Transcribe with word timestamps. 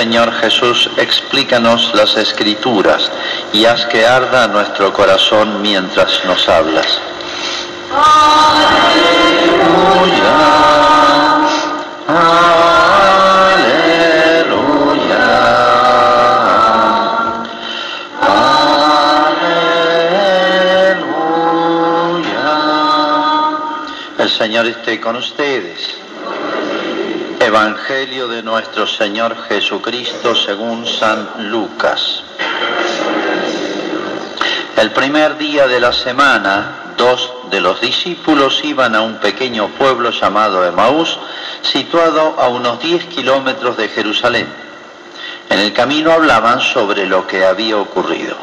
Señor 0.00 0.32
Jesús, 0.32 0.88
explícanos 0.96 1.92
las 1.92 2.16
escrituras 2.16 3.12
y 3.52 3.66
haz 3.66 3.84
que 3.84 4.06
arda 4.06 4.48
nuestro 4.48 4.94
corazón 4.94 5.60
mientras 5.60 6.24
nos 6.24 6.48
hablas. 6.48 6.86
El 24.18 24.30
Señor 24.30 24.66
esté 24.66 24.98
con 24.98 25.16
ustedes. 25.16 25.69
Evangelio 27.50 28.28
de 28.28 28.44
nuestro 28.44 28.86
Señor 28.86 29.36
Jesucristo 29.48 30.36
según 30.36 30.86
San 30.86 31.50
Lucas. 31.50 32.22
El 34.76 34.92
primer 34.92 35.36
día 35.36 35.66
de 35.66 35.80
la 35.80 35.92
semana, 35.92 36.94
dos 36.96 37.32
de 37.50 37.60
los 37.60 37.80
discípulos 37.80 38.60
iban 38.62 38.94
a 38.94 39.00
un 39.00 39.16
pequeño 39.16 39.66
pueblo 39.70 40.12
llamado 40.12 40.64
Emaús, 40.64 41.18
situado 41.62 42.36
a 42.38 42.46
unos 42.46 42.80
10 42.80 43.06
kilómetros 43.06 43.76
de 43.76 43.88
Jerusalén. 43.88 44.46
En 45.48 45.58
el 45.58 45.72
camino 45.72 46.12
hablaban 46.12 46.60
sobre 46.60 47.04
lo 47.06 47.26
que 47.26 47.44
había 47.44 47.78
ocurrido. 47.78 48.36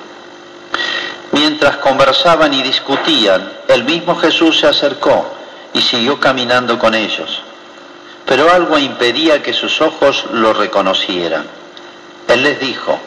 Mientras 1.31 1.77
conversaban 1.77 2.53
y 2.53 2.61
discutían, 2.61 3.53
el 3.69 3.85
mismo 3.85 4.17
Jesús 4.17 4.59
se 4.59 4.67
acercó 4.67 5.33
y 5.73 5.79
siguió 5.79 6.19
caminando 6.19 6.77
con 6.77 6.93
ellos. 6.93 7.46
Pero 8.27 8.51
algo 8.51 8.77
impedía 8.77 9.41
que 9.41 9.53
sus 9.53 9.81
ojos 9.81 10.25
lo 10.33 10.53
reconocieran. 10.53 11.45
Él 12.27 12.43
les 12.43 12.59
dijo, 12.59 12.99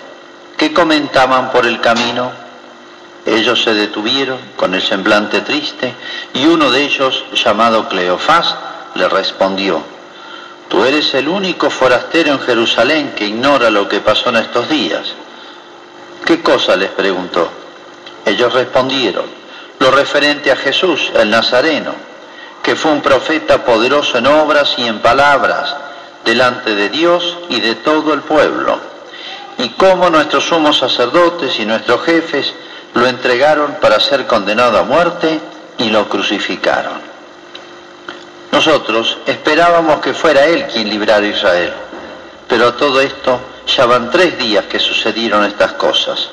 ¿qué 0.56 0.72
comentaban 0.72 1.52
por 1.52 1.66
el 1.66 1.78
camino? 1.80 2.32
Ellos 3.26 3.62
se 3.62 3.74
detuvieron 3.74 4.38
con 4.56 4.74
el 4.74 4.80
semblante 4.80 5.42
triste 5.42 5.92
y 6.32 6.46
uno 6.46 6.70
de 6.70 6.82
ellos, 6.84 7.22
llamado 7.34 7.86
Cleofás, 7.86 8.56
le 8.94 9.08
respondió, 9.10 9.82
Tú 10.68 10.84
eres 10.84 11.12
el 11.14 11.28
único 11.28 11.68
forastero 11.68 12.32
en 12.32 12.40
Jerusalén 12.40 13.12
que 13.14 13.26
ignora 13.26 13.68
lo 13.68 13.88
que 13.88 14.00
pasó 14.00 14.30
en 14.30 14.36
estos 14.36 14.70
días. 14.70 15.12
¿Qué 16.24 16.40
cosa 16.40 16.76
les 16.76 16.90
preguntó? 16.90 17.50
Ellos 18.24 18.52
respondieron, 18.54 19.26
lo 19.80 19.90
referente 19.90 20.50
a 20.50 20.56
Jesús, 20.56 21.10
el 21.14 21.28
Nazareno 21.28 22.09
que 22.62 22.76
fue 22.76 22.92
un 22.92 23.00
profeta 23.00 23.64
poderoso 23.64 24.18
en 24.18 24.26
obras 24.26 24.74
y 24.76 24.86
en 24.86 25.00
palabras 25.00 25.74
delante 26.24 26.74
de 26.74 26.88
Dios 26.90 27.38
y 27.48 27.60
de 27.60 27.76
todo 27.76 28.12
el 28.12 28.20
pueblo, 28.20 28.78
y 29.58 29.70
cómo 29.70 30.10
nuestros 30.10 30.44
sumos 30.44 30.78
sacerdotes 30.78 31.58
y 31.58 31.66
nuestros 31.66 32.02
jefes 32.04 32.54
lo 32.94 33.06
entregaron 33.06 33.76
para 33.80 34.00
ser 34.00 34.26
condenado 34.26 34.78
a 34.78 34.82
muerte 34.82 35.40
y 35.78 35.90
lo 35.90 36.08
crucificaron. 36.08 37.00
Nosotros 38.52 39.18
esperábamos 39.26 40.00
que 40.00 40.12
fuera 40.12 40.46
Él 40.46 40.66
quien 40.66 40.88
librara 40.88 41.24
a 41.24 41.28
Israel, 41.28 41.72
pero 42.48 42.68
a 42.68 42.76
todo 42.76 43.00
esto 43.00 43.40
ya 43.66 43.86
van 43.86 44.10
tres 44.10 44.36
días 44.38 44.66
que 44.66 44.78
sucedieron 44.78 45.44
estas 45.44 45.72
cosas. 45.74 46.30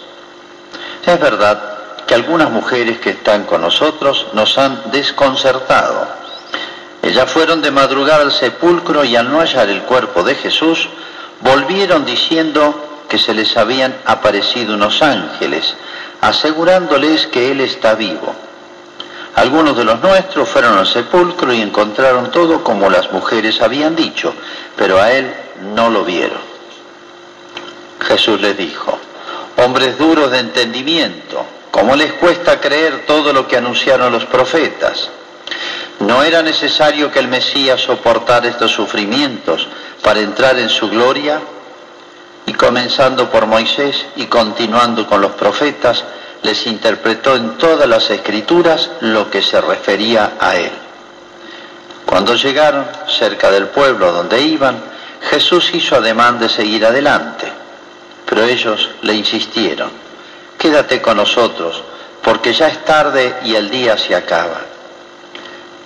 Es 1.06 1.20
verdad 1.20 1.77
que 2.08 2.16
algunas 2.16 2.50
mujeres 2.50 3.00
que 3.00 3.12
están 3.12 3.44
con 3.44 3.62
nosotros 3.62 4.28
nos 4.34 4.58
han 4.58 4.92
desconcertado. 4.92 6.08
Ellas 7.04 7.30
fueron 7.30 7.62
de 7.62 7.70
madrugada 7.70 8.22
al 8.22 8.32
sepulcro 8.32 9.04
y 9.04 9.16
al 9.16 9.30
no 9.30 9.40
hallar 9.40 9.70
el 9.70 9.84
cuerpo 9.84 10.24
de 10.24 10.36
Jesús, 10.36 10.90
volvieron 11.42 12.06
diciendo 12.06 13.04
que 13.10 13.18
se 13.18 13.34
les 13.34 13.56
habían 13.58 13.96
aparecido 14.06 14.74
unos 14.74 15.02
ángeles, 15.02 15.76
asegurándoles 16.22 17.28
que 17.28 17.52
Él 17.52 17.62
está 17.62 17.96
vivo. 17.96 18.34
Algunos 19.36 19.78
de 19.78 19.84
los 19.84 20.02
nuestros 20.02 20.50
fueron 20.50 20.78
al 20.78 20.88
sepulcro 20.88 21.54
y 21.54 21.62
encontraron 21.62 22.32
todo 22.32 22.64
como 22.64 22.90
las 22.90 23.12
mujeres 23.12 23.62
habían 23.62 23.96
dicho, 23.96 24.34
pero 24.76 25.00
a 25.00 25.12
Él 25.12 25.32
no 25.76 25.90
lo 25.90 26.04
vieron. 26.04 26.40
Jesús 28.00 28.42
les 28.42 28.58
dijo, 28.58 28.98
hombres 29.58 29.98
duros 29.98 30.32
de 30.32 30.40
entendimiento, 30.40 31.46
¿Cómo 31.72 31.96
les 31.96 32.14
cuesta 32.14 32.60
creer 32.60 33.06
todo 33.06 33.34
lo 33.34 33.48
que 33.48 33.58
anunciaron 33.58 34.12
los 34.12 34.26
profetas? 34.26 35.10
¿No 36.00 36.24
era 36.24 36.42
necesario 36.42 37.12
que 37.12 37.20
el 37.20 37.28
Mesías 37.28 37.82
soportara 37.82 38.48
estos 38.48 38.72
sufrimientos 38.72 39.68
para 40.04 40.20
entrar 40.20 40.58
en 40.60 40.70
su 40.70 40.90
gloria? 40.90 41.40
Y 42.46 42.54
comenzando 42.54 43.30
por 43.30 43.46
Moisés 43.46 44.06
y 44.16 44.26
continuando 44.28 45.06
con 45.06 45.22
los 45.22 45.32
profetas, 45.32 46.04
les 46.44 46.66
interpretó 46.68 47.36
en 47.36 47.58
todas 47.58 47.88
las 47.90 48.10
escrituras 48.10 48.90
lo 49.02 49.30
que 49.30 49.42
se 49.42 49.60
refería 49.60 50.34
a 50.40 50.56
él. 50.56 50.72
Cuando 52.06 52.36
llegaron 52.36 52.88
cerca 53.08 53.52
del 53.52 53.68
pueblo 53.68 54.12
donde 54.14 54.42
iban, 54.42 54.82
Jesús 55.30 55.72
hizo 55.74 55.96
ademán 55.96 56.40
de 56.40 56.48
seguir 56.48 56.86
adelante, 56.86 57.52
pero 58.26 58.44
ellos 58.44 58.90
le 59.02 59.14
insistieron 59.14 60.07
quédate 60.58 61.02
con 61.02 61.18
nosotros, 61.18 61.84
porque 62.24 62.54
ya 62.54 62.68
es 62.68 62.84
tarde 62.84 63.38
y 63.44 63.56
el 63.56 63.70
día 63.70 63.98
se 63.98 64.16
acaba. 64.16 64.62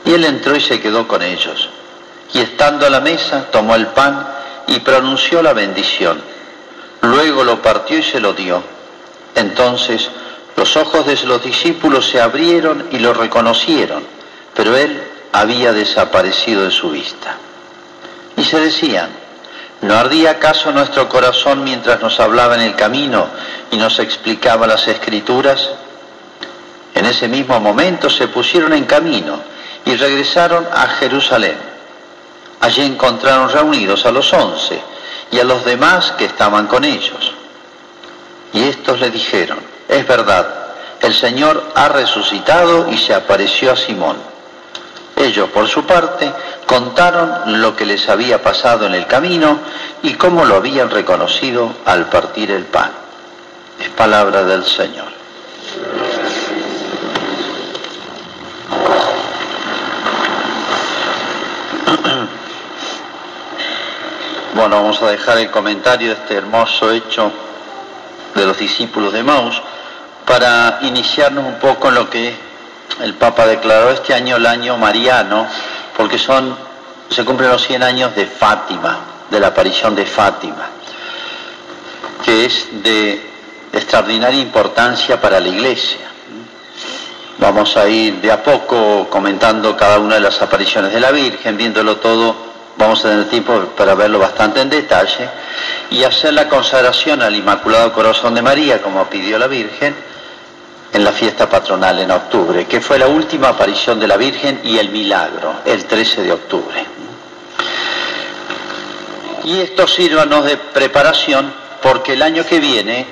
Y 0.05 0.13
él 0.13 0.25
entró 0.25 0.55
y 0.55 0.61
se 0.61 0.79
quedó 0.79 1.07
con 1.07 1.21
ellos. 1.21 1.69
Y 2.33 2.39
estando 2.39 2.85
a 2.85 2.89
la 2.89 3.01
mesa, 3.01 3.51
tomó 3.51 3.75
el 3.75 3.87
pan 3.87 4.27
y 4.67 4.79
pronunció 4.79 5.41
la 5.41 5.53
bendición. 5.53 6.21
Luego 7.01 7.43
lo 7.43 7.61
partió 7.61 7.97
y 7.97 8.03
se 8.03 8.19
lo 8.19 8.33
dio. 8.33 8.63
Entonces 9.35 10.09
los 10.55 10.75
ojos 10.77 11.05
de 11.05 11.15
los 11.25 11.43
discípulos 11.43 12.09
se 12.09 12.21
abrieron 12.21 12.87
y 12.91 12.99
lo 12.99 13.13
reconocieron, 13.13 14.03
pero 14.53 14.75
él 14.75 15.01
había 15.31 15.73
desaparecido 15.73 16.63
de 16.63 16.71
su 16.71 16.91
vista. 16.91 17.37
Y 18.37 18.43
se 18.43 18.59
decían, 18.59 19.09
¿No 19.81 19.95
ardía 19.95 20.31
acaso 20.31 20.71
nuestro 20.71 21.09
corazón 21.09 21.63
mientras 21.63 21.99
nos 22.01 22.19
hablaba 22.19 22.55
en 22.55 22.61
el 22.61 22.75
camino 22.75 23.27
y 23.71 23.77
nos 23.77 23.97
explicaba 23.99 24.67
las 24.67 24.87
escrituras? 24.87 25.69
En 26.93 27.05
ese 27.05 27.27
mismo 27.27 27.59
momento 27.59 28.09
se 28.09 28.27
pusieron 28.27 28.73
en 28.73 28.85
camino 28.85 29.39
y 29.85 29.95
regresaron 29.95 30.67
a 30.71 30.87
Jerusalén. 30.87 31.57
Allí 32.59 32.83
encontraron 32.83 33.49
reunidos 33.49 34.05
a 34.05 34.11
los 34.11 34.31
once 34.33 34.79
y 35.31 35.39
a 35.39 35.43
los 35.43 35.65
demás 35.65 36.11
que 36.11 36.25
estaban 36.25 36.67
con 36.67 36.83
ellos. 36.83 37.33
Y 38.53 38.63
estos 38.63 38.99
le 38.99 39.09
dijeron, 39.09 39.57
es 39.87 40.05
verdad, 40.05 40.47
el 41.01 41.13
Señor 41.15 41.71
ha 41.73 41.89
resucitado 41.89 42.91
y 42.91 42.97
se 42.97 43.15
apareció 43.15 43.71
a 43.71 43.75
Simón. 43.75 44.30
Ellos, 45.16 45.49
por 45.49 45.67
su 45.67 45.85
parte, 45.85 46.31
contaron 46.66 47.61
lo 47.61 47.75
que 47.75 47.85
les 47.85 48.07
había 48.09 48.41
pasado 48.41 48.88
en 48.88 48.95
el 48.95 49.05
camino 49.07 49.59
y 50.01 50.13
cómo 50.13 50.45
lo 50.45 50.55
habían 50.55 50.89
reconocido 50.89 51.73
al 51.85 52.07
partir 52.07 52.51
el 52.51 52.66
pan. 52.66 52.91
Es 53.79 53.89
palabra 53.89 54.44
del 54.44 54.63
Señor. 54.63 55.07
Bueno, 64.53 64.75
vamos 64.75 65.01
a 65.01 65.09
dejar 65.09 65.38
el 65.38 65.49
comentario 65.49 66.09
de 66.09 66.16
este 66.16 66.35
hermoso 66.35 66.91
hecho 66.91 67.31
de 68.35 68.45
los 68.45 68.57
discípulos 68.57 69.13
de 69.13 69.23
Maus 69.23 69.61
para 70.25 70.79
iniciarnos 70.81 71.45
un 71.45 71.55
poco 71.55 71.88
en 71.88 71.95
lo 71.95 72.09
que 72.09 72.35
el 73.02 73.13
Papa 73.16 73.46
declaró 73.46 73.91
este 73.91 74.13
año 74.13 74.38
el 74.38 74.46
año 74.46 74.78
mariano, 74.78 75.47
porque 75.96 76.18
son, 76.18 76.56
se 77.09 77.24
cumplen 77.25 77.50
los 77.50 77.66
100 77.66 77.84
años 77.84 78.16
de 78.16 78.25
Fátima, 78.25 79.00
de 79.29 79.40
la 79.40 79.47
aparición 79.47 79.96
de 79.96 80.06
Fátima, 80.06 80.67
que 82.23 82.46
es 82.46 82.67
de 82.84 83.29
extraordinaria 83.73 84.41
importancia 84.41 85.20
para 85.20 85.40
la 85.40 85.47
Iglesia. 85.47 85.99
Vamos 87.38 87.76
a 87.78 87.88
ir 87.88 88.22
de 88.22 88.32
a 88.32 88.43
poco 88.43 89.08
comentando 89.09 89.76
cada 89.76 89.97
una 89.97 90.16
de 90.16 90.22
las 90.22 90.41
apariciones 90.41 90.94
de 90.94 90.99
la 90.99 91.11
Virgen, 91.11 91.58
viéndolo 91.58 91.97
todo, 91.97 92.35
vamos 92.78 93.03
a 93.03 93.09
tener 93.09 93.29
tiempo 93.29 93.53
para 93.76 93.96
verlo 93.96 94.20
bastante 94.20 94.61
en 94.61 94.70
detalle, 94.70 95.29
y 95.90 96.03
hacer 96.03 96.34
la 96.34 96.47
consagración 96.47 97.22
al 97.22 97.35
Inmaculado 97.35 97.94
Corazón 97.94 98.35
de 98.35 98.41
María, 98.41 98.82
como 98.82 99.03
pidió 99.09 99.40
la 99.40 99.47
Virgen, 99.47 99.96
en 100.93 101.03
la 101.03 101.11
fiesta 101.11 101.49
patronal 101.49 101.99
en 101.99 102.11
octubre, 102.11 102.66
que 102.66 102.82
fue 102.82 102.99
la 102.99 103.08
última 103.08 103.49
aparición 103.49 103.99
de 103.99 104.08
la 104.08 104.17
Virgen 104.17 104.59
y 104.64 104.78
el 104.78 104.90
milagro, 104.90 105.55
el 105.66 105.85
13 105.85 106.23
de 106.23 106.32
octubre. 106.32 106.85
Y 109.43 109.59
esto 109.59 109.88
sírvanos 109.88 110.46
de 110.46 110.58
preparación 110.58 111.53
porque 111.82 112.14
el 112.14 112.22
año 112.22 112.46
que 112.46 112.59
viene, 112.59 113.05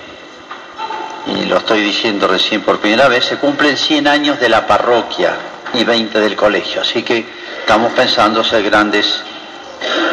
y 1.28 1.46
lo 1.46 1.58
estoy 1.58 1.82
diciendo 1.82 2.28
recién 2.28 2.62
por 2.62 2.80
primera 2.80 3.08
vez, 3.08 3.26
se 3.26 3.38
cumplen 3.38 3.78
100 3.78 4.08
años 4.08 4.40
de 4.40 4.50
la 4.50 4.68
parroquia 4.68 5.34
y 5.74 5.84
20 5.84 6.20
del 6.20 6.36
colegio, 6.36 6.82
así 6.82 7.04
que 7.04 7.26
estamos 7.62 7.94
pensando 7.94 8.42
hacer 8.42 8.64
grandes 8.64 9.24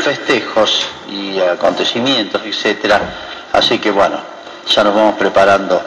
festejos 0.03 0.87
y 1.11 1.41
acontecimientos, 1.41 2.43
etcétera. 2.45 3.01
Así 3.53 3.79
que 3.79 3.91
bueno, 3.91 4.19
ya 4.67 4.85
nos 4.85 4.95
vamos 4.95 5.17
preparando, 5.17 5.83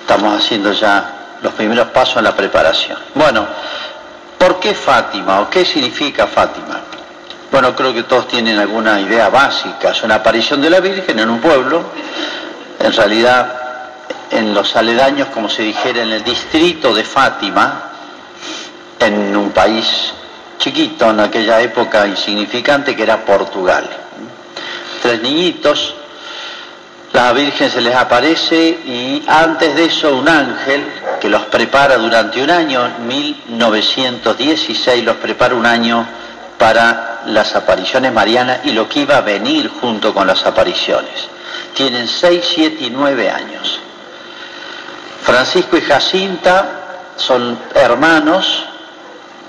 estamos 0.00 0.42
haciendo 0.42 0.72
ya 0.72 1.17
los 1.42 1.52
primeros 1.54 1.88
pasos 1.88 2.18
en 2.18 2.24
la 2.24 2.36
preparación. 2.36 2.98
Bueno, 3.14 3.46
¿por 4.38 4.58
qué 4.60 4.74
Fátima 4.74 5.40
o 5.40 5.50
qué 5.50 5.64
significa 5.64 6.26
Fátima? 6.26 6.80
Bueno, 7.50 7.74
creo 7.74 7.94
que 7.94 8.02
todos 8.02 8.28
tienen 8.28 8.58
alguna 8.58 9.00
idea 9.00 9.28
básica. 9.30 9.90
Es 9.90 10.02
una 10.02 10.16
aparición 10.16 10.60
de 10.60 10.70
la 10.70 10.80
Virgen 10.80 11.18
en 11.18 11.30
un 11.30 11.40
pueblo, 11.40 11.82
en 12.78 12.92
realidad 12.92 13.54
en 14.30 14.52
los 14.52 14.76
aledaños, 14.76 15.28
como 15.28 15.48
se 15.48 15.62
dijera, 15.62 16.02
en 16.02 16.12
el 16.12 16.22
distrito 16.22 16.94
de 16.94 17.04
Fátima, 17.04 17.84
en 19.00 19.34
un 19.36 19.50
país 19.50 20.12
chiquito 20.58 21.10
en 21.10 21.20
aquella 21.20 21.60
época 21.60 22.06
insignificante 22.06 22.94
que 22.94 23.02
era 23.02 23.24
Portugal. 23.24 23.88
Tres 25.00 25.22
niñitos, 25.22 25.94
la 27.18 27.32
Virgen 27.32 27.68
se 27.68 27.80
les 27.80 27.96
aparece 27.96 28.56
y 28.56 29.24
antes 29.26 29.74
de 29.74 29.86
eso 29.86 30.14
un 30.14 30.28
ángel 30.28 30.84
que 31.20 31.28
los 31.28 31.46
prepara 31.46 31.96
durante 31.98 32.40
un 32.40 32.48
año, 32.48 32.88
1916 33.08 35.04
los 35.04 35.16
prepara 35.16 35.56
un 35.56 35.66
año 35.66 36.06
para 36.56 37.22
las 37.26 37.56
apariciones 37.56 38.12
marianas 38.12 38.60
y 38.62 38.70
lo 38.70 38.88
que 38.88 39.00
iba 39.00 39.16
a 39.16 39.22
venir 39.22 39.68
junto 39.68 40.14
con 40.14 40.28
las 40.28 40.46
apariciones. 40.46 41.26
Tienen 41.74 42.06
6, 42.06 42.52
7 42.54 42.84
y 42.84 42.90
9 42.90 43.30
años. 43.32 43.80
Francisco 45.24 45.76
y 45.76 45.80
Jacinta 45.80 47.14
son 47.16 47.58
hermanos, 47.74 48.62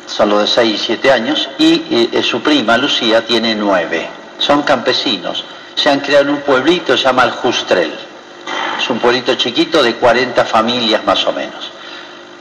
son 0.07 0.30
los 0.30 0.42
de 0.42 0.48
6 0.48 0.74
y 0.74 0.77
7 0.86 1.12
años, 1.12 1.48
y 1.60 2.10
eh, 2.12 2.24
su 2.24 2.42
prima 2.42 2.80
Lucía 2.80 3.24
tiene 3.27 3.54
9. 3.54 4.10
Son 4.39 4.63
campesinos. 4.63 5.45
Se 5.81 5.90
han 5.90 6.02
creado 6.02 6.26
en 6.26 6.31
un 6.31 6.42
pueblito, 6.42 6.98
se 6.98 7.04
llama 7.04 7.24
el 7.24 7.31
Justrel. 7.31 7.94
Es 8.78 8.90
un 8.90 9.00
pueblito 9.00 9.36
chiquito 9.36 9.81
de 9.81 9.96
40 9.96 10.44
familias 10.44 11.06
más 11.06 11.26
o 11.26 11.31
menos. 11.31 11.72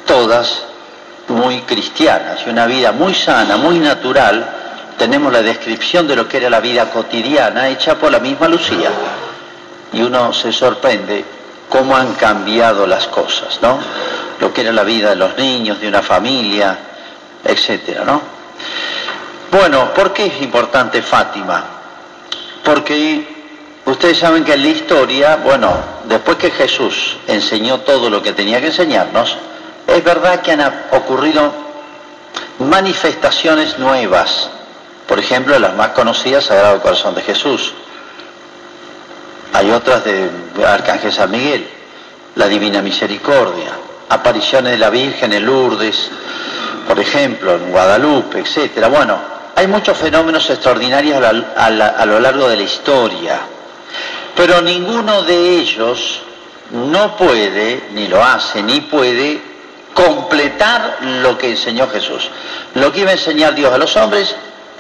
Todas 0.05 0.65
muy 1.29 1.61
cristianas 1.61 2.41
y 2.45 2.51
una 2.51 2.67
vida 2.67 2.91
muy 2.91 3.15
sana, 3.15 3.57
muy 3.57 3.79
natural. 3.79 4.57
Tenemos 4.99 5.33
la 5.33 5.43
descripción 5.43 6.09
de 6.09 6.17
lo 6.17 6.27
que 6.27 6.39
era 6.39 6.51
la 6.51 6.59
vida 6.59 6.91
cotidiana 6.91 7.69
hecha 7.69 7.95
por 7.95 8.11
la 8.11 8.19
misma 8.19 8.49
Lucía. 8.49 8.91
Y 9.93 10.03
uno 10.03 10.33
se 10.33 10.53
sorprende 10.53 11.25
cómo 11.69 11.97
han 11.97 12.15
cambiado 12.15 12.89
las 12.89 13.07
cosas, 13.07 13.61
¿no? 13.63 13.79
Lo 14.41 14.53
que 14.53 14.63
era 14.63 14.73
la 14.73 14.83
vida 14.83 15.11
de 15.11 15.17
los 15.17 15.37
niños, 15.37 15.81
de 15.81 15.87
una 15.87 16.03
familia, 16.03 16.77
etcétera, 17.45 18.03
¿no? 18.05 18.21
Bueno, 19.53 19.95
¿por 19.95 20.13
qué 20.13 20.27
es 20.27 20.43
importante 20.43 21.03
Fátima? 21.03 21.78
Porque 22.65 23.27
ustedes 23.85 24.19
saben 24.19 24.45
que 24.45 24.55
en 24.55 24.63
la 24.63 24.69
historia, 24.69 25.37
bueno, 25.37 25.73
después 26.05 26.37
que 26.37 26.51
Jesús 26.51 27.17
enseñó 27.27 27.81
todo 27.81 28.11
lo 28.11 28.23
que 28.23 28.33
tenía 28.33 28.61
que 28.61 28.67
enseñarnos, 28.67 29.37
es 29.87 30.05
verdad 30.05 30.41
que 30.43 30.53
han 30.53 30.85
ocurrido 30.93 31.53
manifestaciones 32.59 33.79
nuevas. 33.79 34.51
Por 35.07 35.19
ejemplo, 35.19 35.59
las 35.59 35.75
más 35.75 35.89
conocidas, 35.89 36.45
Sagrado 36.45 36.83
Corazón 36.83 37.15
de 37.15 37.23
Jesús. 37.23 37.73
Hay 39.55 39.71
otras 39.71 40.05
de 40.05 40.31
Arcángel 40.67 41.13
San 41.13 41.31
Miguel, 41.31 41.67
la 42.35 42.47
Divina 42.47 42.83
Misericordia, 42.83 43.73
apariciones 44.09 44.73
de 44.73 44.79
la 44.79 44.91
Virgen 44.91 45.33
en 45.33 45.47
Lourdes, 45.47 46.11
por 46.87 47.01
ejemplo, 47.01 47.55
en 47.55 47.71
Guadalupe, 47.71 48.41
etcétera. 48.41 48.89
Bueno, 48.89 49.19
hay 49.59 49.67
muchos 49.67 49.99
fenómenos 49.99 50.49
extraordinarios 50.51 51.21
a, 51.21 52.07
lo 52.07 52.21
largo 52.21 52.49
de 52.49 52.55
la 52.55 52.63
historia, 52.63 53.41
pero 54.37 54.63
ninguno 54.63 55.25
de 55.25 55.59
ellos 55.59 56.21
no 56.71 57.17
puede, 57.17 57.89
ni 57.91 58.07
lo 58.07 58.23
hace, 58.23 58.63
ni 58.63 58.83
puede 58.83 59.43
completar 59.93 60.99
lo 61.01 61.37
que 61.37 61.51
enseñó 61.51 61.89
Jesús. 61.89 62.31
Lo 62.75 62.93
que 62.93 63.01
iba 63.01 63.11
a 63.11 63.15
enseñar 63.15 63.57
Dios 63.57 63.73
a 63.73 63.79
los 63.79 63.97
hombres 63.97 64.37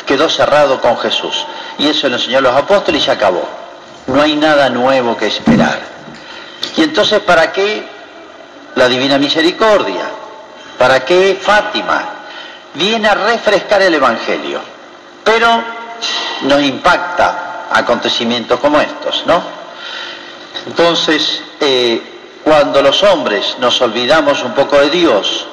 quedó 0.06 0.28
cerrado 0.28 0.80
con 0.80 0.96
Jesús. 0.98 1.44
Y 1.76 1.88
eso 1.88 2.08
lo 2.08 2.14
enseñó 2.14 2.38
a 2.38 2.42
los 2.42 2.54
apóstoles 2.54 3.02
y 3.02 3.04
se 3.06 3.10
acabó. 3.10 3.48
No 4.06 4.22
hay 4.22 4.36
nada 4.36 4.70
nuevo 4.70 5.16
que 5.16 5.26
esperar. 5.26 5.80
Y 6.76 6.84
entonces, 6.84 7.18
¿para 7.22 7.50
qué 7.50 7.84
la 8.76 8.86
Divina 8.86 9.18
Misericordia? 9.18 10.04
¿Para 10.78 11.04
qué 11.04 11.36
Fátima? 11.42 12.17
Viene 12.74 13.08
a 13.08 13.14
refrescar 13.14 13.82
el 13.82 13.94
Evangelio, 13.94 14.60
pero 15.24 15.62
nos 16.42 16.62
impacta 16.62 17.66
acontecimientos 17.70 18.60
como 18.60 18.80
estos, 18.80 19.24
¿no? 19.26 19.42
Entonces, 20.66 21.42
eh, 21.60 22.40
cuando 22.44 22.82
los 22.82 23.02
hombres 23.02 23.56
nos 23.58 23.80
olvidamos 23.80 24.42
un 24.42 24.52
poco 24.52 24.78
de 24.80 24.90
Dios 24.90 25.46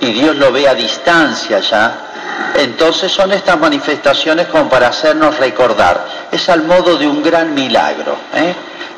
y 0.00 0.12
Dios 0.12 0.36
lo 0.36 0.50
ve 0.52 0.68
a 0.68 0.74
distancia 0.74 1.60
ya, 1.60 2.12
entonces 2.54 3.10
son 3.10 3.32
estas 3.32 3.58
manifestaciones 3.58 4.48
como 4.48 4.68
para 4.68 4.88
hacernos 4.88 5.38
recordar. 5.38 6.06
Es 6.30 6.48
al 6.48 6.62
modo 6.62 6.96
de 6.96 7.06
un 7.06 7.22
gran 7.22 7.54
milagro. 7.54 8.16
¿eh? 8.34 8.54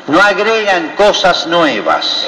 No 0.07 0.21
agregan 0.21 0.95
cosas 0.95 1.47
nuevas. 1.47 2.25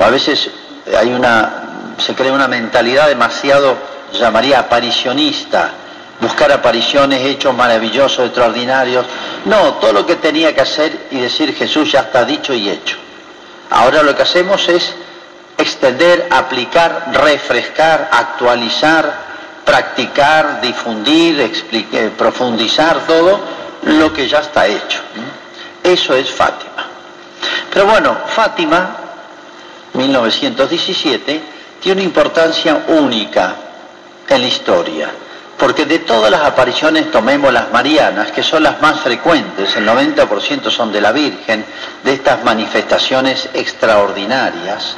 a 0.00 0.10
veces 0.10 0.50
hay 0.96 1.12
una, 1.12 1.63
se 1.98 2.14
crea 2.14 2.32
una 2.32 2.48
mentalidad 2.48 3.08
demasiado, 3.08 3.76
llamaría 4.12 4.58
aparicionista, 4.58 5.72
buscar 6.20 6.52
apariciones, 6.52 7.24
hechos 7.24 7.54
maravillosos, 7.54 8.26
extraordinarios. 8.26 9.06
No, 9.44 9.74
todo 9.74 9.92
lo 9.92 10.06
que 10.06 10.16
tenía 10.16 10.54
que 10.54 10.60
hacer 10.60 11.08
y 11.10 11.20
decir 11.20 11.54
Jesús 11.54 11.92
ya 11.92 12.00
está 12.00 12.24
dicho 12.24 12.54
y 12.54 12.68
hecho. 12.68 12.96
Ahora 13.70 14.02
lo 14.02 14.14
que 14.14 14.22
hacemos 14.22 14.68
es 14.68 14.94
extender, 15.56 16.28
aplicar, 16.30 17.10
refrescar, 17.12 18.08
actualizar, 18.12 19.24
practicar, 19.64 20.60
difundir, 20.60 21.40
eh, 21.40 22.10
profundizar 22.16 23.06
todo 23.06 23.40
lo 23.82 24.12
que 24.12 24.28
ya 24.28 24.38
está 24.38 24.66
hecho. 24.66 25.00
Eso 25.82 26.14
es 26.14 26.30
Fátima. 26.30 26.86
Pero 27.72 27.86
bueno, 27.86 28.16
Fátima 28.34 28.96
1917, 29.94 31.53
tiene 31.84 32.00
una 32.00 32.08
importancia 32.08 32.84
única 32.88 33.56
en 34.26 34.40
la 34.40 34.48
historia, 34.48 35.10
porque 35.58 35.84
de 35.84 35.98
todas 35.98 36.30
las 36.30 36.40
apariciones 36.40 37.10
tomemos 37.10 37.52
las 37.52 37.70
marianas, 37.72 38.32
que 38.32 38.42
son 38.42 38.62
las 38.62 38.80
más 38.80 39.00
frecuentes, 39.00 39.76
el 39.76 39.86
90% 39.86 40.70
son 40.70 40.90
de 40.90 41.02
la 41.02 41.12
Virgen, 41.12 41.62
de 42.02 42.14
estas 42.14 42.42
manifestaciones 42.42 43.50
extraordinarias, 43.52 44.96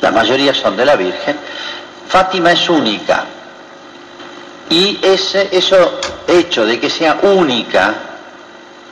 la 0.00 0.10
mayoría 0.10 0.52
son 0.52 0.76
de 0.76 0.86
la 0.86 0.96
Virgen, 0.96 1.38
Fátima 2.08 2.50
es 2.50 2.68
única. 2.68 3.24
Y 4.70 4.98
ese 5.00 5.50
eso 5.52 6.00
hecho 6.26 6.66
de 6.66 6.80
que 6.80 6.90
sea 6.90 7.20
única 7.22 7.94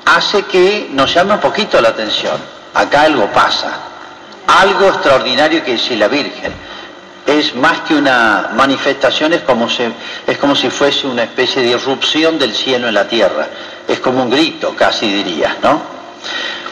hace 0.04 0.44
que 0.44 0.90
nos 0.92 1.12
llame 1.12 1.34
un 1.34 1.40
poquito 1.40 1.80
la 1.80 1.88
atención. 1.88 2.36
Acá 2.72 3.02
algo 3.02 3.26
pasa 3.32 3.80
algo 4.46 4.88
extraordinario 4.88 5.64
que 5.64 5.74
es 5.74 5.90
la 5.92 6.08
Virgen. 6.08 6.52
Es 7.26 7.56
más 7.56 7.80
que 7.80 7.94
una 7.94 8.50
manifestación, 8.54 9.32
es 9.32 9.42
como, 9.42 9.68
si 9.68 10.70
fuese 10.70 11.08
una 11.08 11.24
especie 11.24 11.60
de 11.60 11.70
irrupción 11.70 12.38
del 12.38 12.54
cielo 12.54 12.86
en 12.86 12.94
la 12.94 13.08
tierra. 13.08 13.48
Es 13.88 13.98
como 13.98 14.22
un 14.22 14.30
grito, 14.30 14.74
casi 14.76 15.08
diría, 15.12 15.56
¿no? 15.60 15.80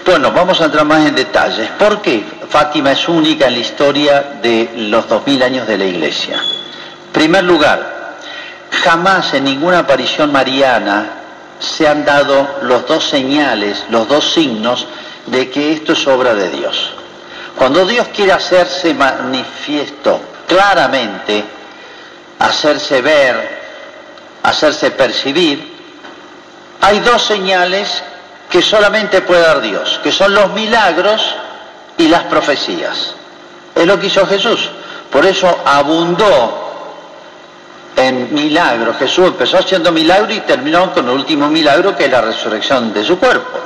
Bueno, 0.06 0.30
vamos 0.30 0.60
a 0.60 0.66
entrar 0.66 0.84
más 0.84 1.04
en 1.06 1.14
detalles. 1.14 1.70
¿Por 1.70 2.00
qué 2.00 2.24
Fátima 2.48 2.92
es 2.92 3.08
única 3.08 3.48
en 3.48 3.54
la 3.54 3.58
historia 3.58 4.20
de 4.40 4.70
los 4.76 5.08
dos 5.08 5.26
mil 5.26 5.42
años 5.42 5.66
de 5.66 5.78
la 5.78 5.86
Iglesia? 5.86 6.36
En 6.36 7.12
primer 7.12 7.42
lugar, 7.42 8.18
jamás 8.84 9.34
en 9.34 9.44
ninguna 9.44 9.80
aparición 9.80 10.30
mariana 10.30 11.06
se 11.58 11.88
han 11.88 12.04
dado 12.04 12.58
los 12.62 12.86
dos 12.86 13.08
señales, 13.08 13.84
los 13.88 14.06
dos 14.06 14.32
signos 14.32 14.86
de 15.26 15.50
que 15.50 15.72
esto 15.72 15.94
es 15.94 16.06
obra 16.06 16.34
de 16.34 16.50
Dios. 16.50 16.92
Cuando 17.56 17.86
Dios 17.86 18.08
quiere 18.14 18.32
hacerse 18.32 18.94
manifiesto 18.94 20.20
claramente, 20.54 21.44
hacerse 22.38 23.02
ver, 23.02 23.60
hacerse 24.44 24.92
percibir, 24.92 25.74
hay 26.80 27.00
dos 27.00 27.24
señales 27.24 28.04
que 28.48 28.62
solamente 28.62 29.22
puede 29.22 29.42
dar 29.42 29.60
Dios, 29.60 30.00
que 30.02 30.12
son 30.12 30.32
los 30.32 30.52
milagros 30.52 31.34
y 31.98 32.06
las 32.06 32.24
profecías. 32.24 33.14
Es 33.74 33.84
lo 33.84 33.98
que 33.98 34.06
hizo 34.06 34.24
Jesús. 34.26 34.70
Por 35.10 35.26
eso 35.26 35.58
abundó 35.64 36.60
en 37.96 38.32
milagros. 38.32 38.96
Jesús 38.98 39.26
empezó 39.26 39.58
haciendo 39.58 39.90
milagros 39.90 40.34
y 40.34 40.40
terminó 40.40 40.92
con 40.92 41.08
el 41.08 41.14
último 41.16 41.48
milagro 41.48 41.96
que 41.96 42.04
es 42.04 42.10
la 42.12 42.20
resurrección 42.20 42.92
de 42.92 43.02
su 43.02 43.18
cuerpo. 43.18 43.58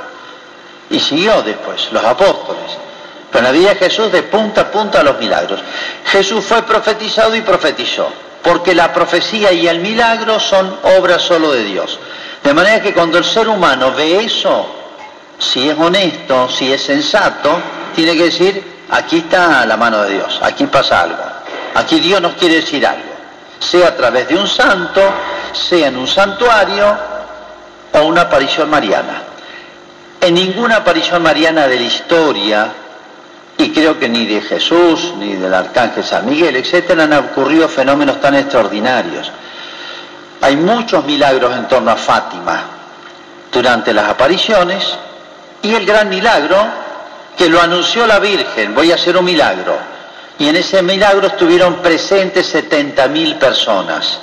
Y 0.89 0.99
siguió 0.99 1.43
después, 1.43 1.91
los 1.91 2.03
apóstoles. 2.03 2.88
Pero 3.31 3.43
la 3.43 3.51
vida 3.51 3.69
de 3.69 3.75
Jesús 3.75 4.11
de 4.11 4.23
punta 4.23 4.61
a 4.61 4.71
punta 4.71 5.03
los 5.03 5.19
milagros. 5.19 5.59
Jesús 6.05 6.43
fue 6.43 6.63
profetizado 6.63 7.35
y 7.35 7.41
profetizó, 7.41 8.11
porque 8.41 8.73
la 8.73 8.91
profecía 8.91 9.51
y 9.51 9.67
el 9.67 9.79
milagro 9.79 10.39
son 10.39 10.79
obras 10.97 11.21
solo 11.21 11.51
de 11.51 11.63
Dios. 11.63 11.99
De 12.43 12.53
manera 12.53 12.81
que 12.81 12.93
cuando 12.93 13.17
el 13.17 13.23
ser 13.25 13.47
humano 13.47 13.93
ve 13.93 14.23
eso, 14.23 14.65
si 15.37 15.69
es 15.69 15.77
honesto, 15.77 16.49
si 16.49 16.71
es 16.71 16.81
sensato, 16.81 17.59
tiene 17.95 18.15
que 18.15 18.25
decir, 18.25 18.63
aquí 18.89 19.19
está 19.19 19.65
la 19.65 19.77
mano 19.77 20.03
de 20.03 20.13
Dios, 20.15 20.39
aquí 20.41 20.65
pasa 20.65 21.01
algo, 21.01 21.23
aquí 21.75 21.99
Dios 21.99 22.21
nos 22.21 22.33
quiere 22.33 22.55
decir 22.55 22.85
algo, 22.85 23.13
sea 23.59 23.89
a 23.89 23.95
través 23.95 24.27
de 24.27 24.35
un 24.35 24.47
santo, 24.47 25.01
sea 25.53 25.87
en 25.87 25.97
un 25.97 26.07
santuario 26.07 26.97
o 27.93 28.01
una 28.01 28.21
aparición 28.21 28.69
mariana. 28.69 29.23
En 30.21 30.33
ninguna 30.33 30.77
aparición 30.77 31.23
mariana 31.23 31.67
de 31.67 31.75
la 31.77 31.83
historia, 31.83 32.67
y 33.59 33.71
creo 33.71 33.99
que 33.99 34.07
ni 34.07 34.25
de 34.25 34.41
Jesús, 34.41 35.13
ni 35.17 35.35
del 35.35 35.53
arcángel 35.53 36.05
San 36.05 36.25
Miguel, 36.25 36.55
etcétera, 36.55 37.03
han 37.03 37.13
ocurrido 37.13 37.67
fenómenos 37.67 38.21
tan 38.21 38.33
extraordinarios. 38.35 39.29
Hay 40.39 40.55
muchos 40.55 41.03
milagros 41.03 41.53
en 41.57 41.67
torno 41.67 41.91
a 41.91 41.97
Fátima 41.97 42.63
durante 43.51 43.93
las 43.93 44.07
apariciones 44.07 44.97
y 45.61 45.75
el 45.75 45.85
gran 45.85 46.07
milagro 46.07 46.55
que 47.37 47.49
lo 47.49 47.61
anunció 47.61 48.07
la 48.07 48.19
Virgen, 48.19 48.73
voy 48.73 48.93
a 48.93 48.95
hacer 48.95 49.17
un 49.17 49.25
milagro. 49.25 49.77
Y 50.37 50.47
en 50.47 50.55
ese 50.55 50.81
milagro 50.81 51.27
estuvieron 51.27 51.81
presentes 51.81 52.55
70.000 52.55 53.37
personas. 53.37 54.19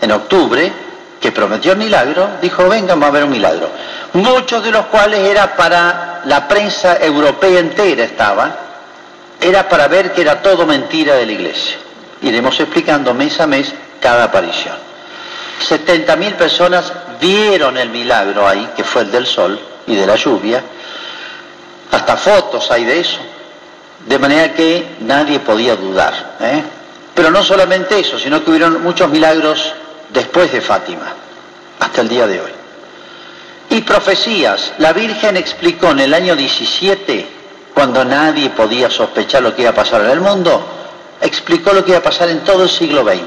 En 0.00 0.12
octubre, 0.12 0.72
que 1.20 1.30
prometió 1.30 1.72
el 1.72 1.78
milagro, 1.78 2.30
dijo, 2.40 2.66
vengan, 2.70 2.98
va 2.98 3.06
a 3.06 3.08
haber 3.10 3.24
un 3.24 3.30
milagro. 3.30 3.68
Muchos 4.14 4.64
de 4.64 4.70
los 4.70 4.86
cuales 4.86 5.28
era 5.28 5.54
para 5.54 6.22
la 6.24 6.48
prensa 6.48 6.96
europea 6.96 7.60
entera 7.60 8.04
estaba, 8.04 8.67
era 9.40 9.68
para 9.68 9.88
ver 9.88 10.12
que 10.12 10.22
era 10.22 10.42
todo 10.42 10.66
mentira 10.66 11.14
de 11.14 11.26
la 11.26 11.32
iglesia. 11.32 11.76
Iremos 12.22 12.58
explicando 12.58 13.14
mes 13.14 13.40
a 13.40 13.46
mes 13.46 13.72
cada 14.00 14.24
aparición. 14.24 14.76
70.000 15.68 16.34
personas 16.34 16.92
vieron 17.20 17.76
el 17.76 17.90
milagro 17.90 18.46
ahí, 18.46 18.70
que 18.76 18.84
fue 18.84 19.02
el 19.02 19.10
del 19.10 19.26
sol 19.26 19.58
y 19.86 19.94
de 19.94 20.06
la 20.06 20.16
lluvia. 20.16 20.62
Hasta 21.90 22.16
fotos 22.16 22.70
hay 22.70 22.84
de 22.84 23.00
eso. 23.00 23.18
De 24.06 24.18
manera 24.18 24.54
que 24.54 24.96
nadie 25.00 25.40
podía 25.40 25.76
dudar. 25.76 26.36
¿eh? 26.40 26.62
Pero 27.14 27.30
no 27.30 27.42
solamente 27.42 27.98
eso, 27.98 28.18
sino 28.18 28.42
que 28.42 28.50
hubieron 28.50 28.82
muchos 28.82 29.08
milagros 29.08 29.74
después 30.10 30.52
de 30.52 30.60
Fátima, 30.60 31.12
hasta 31.80 32.00
el 32.00 32.08
día 32.08 32.26
de 32.26 32.40
hoy. 32.40 32.52
Y 33.70 33.80
profecías. 33.82 34.72
La 34.78 34.92
Virgen 34.92 35.36
explicó 35.36 35.90
en 35.90 36.00
el 36.00 36.14
año 36.14 36.34
17, 36.36 37.27
cuando 37.78 38.04
nadie 38.04 38.50
podía 38.50 38.90
sospechar 38.90 39.40
lo 39.40 39.54
que 39.54 39.62
iba 39.62 39.70
a 39.70 39.74
pasar 39.74 40.00
en 40.00 40.10
el 40.10 40.20
mundo, 40.20 40.60
explicó 41.20 41.72
lo 41.72 41.84
que 41.84 41.92
iba 41.92 42.00
a 42.00 42.02
pasar 42.02 42.28
en 42.28 42.40
todo 42.40 42.64
el 42.64 42.68
siglo 42.68 43.04
XX, 43.04 43.20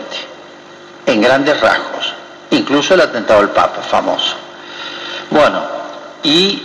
en 1.06 1.22
grandes 1.22 1.58
rasgos 1.62 2.16
incluso 2.52 2.94
el 2.94 3.02
atentado 3.02 3.40
al 3.40 3.52
Papa, 3.52 3.82
famoso. 3.82 4.36
Bueno, 5.30 5.62
y 6.24 6.64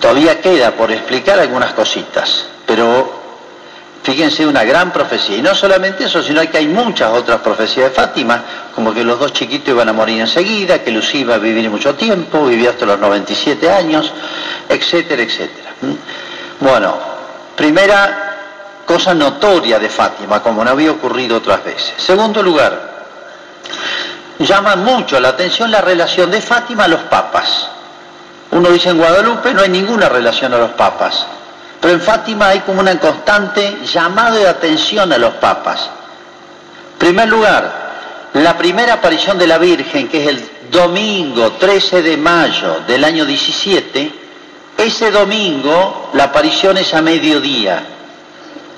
todavía 0.00 0.40
queda 0.40 0.72
por 0.72 0.90
explicar 0.90 1.38
algunas 1.38 1.72
cositas, 1.72 2.46
pero 2.64 3.18
fíjense 4.02 4.46
una 4.46 4.64
gran 4.64 4.92
profecía. 4.92 5.36
Y 5.38 5.42
no 5.42 5.54
solamente 5.54 6.04
eso, 6.04 6.22
sino 6.22 6.40
que 6.48 6.58
hay 6.58 6.68
muchas 6.68 7.12
otras 7.12 7.40
profecías 7.40 7.90
de 7.90 7.96
Fátima, 7.96 8.44
como 8.74 8.94
que 8.94 9.04
los 9.04 9.18
dos 9.18 9.32
chiquitos 9.32 9.70
iban 9.70 9.88
a 9.88 9.92
morir 9.92 10.20
enseguida, 10.20 10.82
que 10.82 10.92
Lucía 10.92 11.20
iba 11.20 11.34
a 11.34 11.38
vivir 11.38 11.68
mucho 11.68 11.94
tiempo, 11.96 12.46
vivió 12.46 12.70
hasta 12.70 12.86
los 12.86 12.98
97 12.98 13.70
años, 13.70 14.12
etcétera, 14.68 15.22
etcétera. 15.22 15.70
Bueno, 16.60 16.96
primera 17.56 18.28
cosa 18.84 19.14
notoria 19.14 19.78
de 19.78 19.88
Fátima, 19.88 20.42
como 20.42 20.64
no 20.64 20.70
había 20.70 20.90
ocurrido 20.90 21.36
otras 21.36 21.64
veces. 21.64 21.94
Segundo 21.98 22.42
lugar, 22.42 23.06
llama 24.38 24.76
mucho 24.76 25.20
la 25.20 25.28
atención 25.28 25.70
la 25.70 25.80
relación 25.80 26.30
de 26.30 26.40
Fátima 26.40 26.84
a 26.84 26.88
los 26.88 27.02
papas. 27.02 27.68
Uno 28.50 28.70
dice 28.70 28.88
en 28.88 28.98
Guadalupe 28.98 29.52
no 29.52 29.60
hay 29.60 29.68
ninguna 29.68 30.08
relación 30.08 30.54
a 30.54 30.58
los 30.58 30.70
papas, 30.70 31.26
pero 31.80 31.94
en 31.94 32.00
Fátima 32.00 32.48
hay 32.48 32.60
como 32.60 32.80
una 32.80 32.98
constante 32.98 33.78
llamado 33.84 34.36
de 34.36 34.48
atención 34.48 35.12
a 35.12 35.18
los 35.18 35.34
papas. 35.34 35.90
Primer 36.96 37.28
lugar, 37.28 37.88
la 38.34 38.56
primera 38.56 38.94
aparición 38.94 39.38
de 39.38 39.46
la 39.46 39.58
Virgen, 39.58 40.08
que 40.08 40.22
es 40.22 40.28
el 40.28 40.50
domingo 40.70 41.52
13 41.52 42.02
de 42.02 42.16
mayo 42.16 42.80
del 42.86 43.04
año 43.04 43.24
17, 43.24 44.17
ese 44.78 45.10
domingo 45.10 46.10
la 46.14 46.24
aparición 46.24 46.78
es 46.78 46.94
a 46.94 47.02
mediodía. 47.02 47.82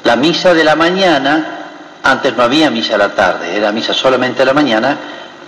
La 0.02 0.16
misa 0.16 0.54
de 0.54 0.64
la 0.64 0.74
mañana, 0.74 1.66
antes 2.02 2.34
no 2.34 2.42
había 2.42 2.70
misa 2.70 2.94
a 2.94 2.98
la 2.98 3.14
tarde, 3.14 3.54
era 3.54 3.70
misa 3.70 3.92
solamente 3.92 4.42
a 4.42 4.46
la 4.46 4.54
mañana, 4.54 4.98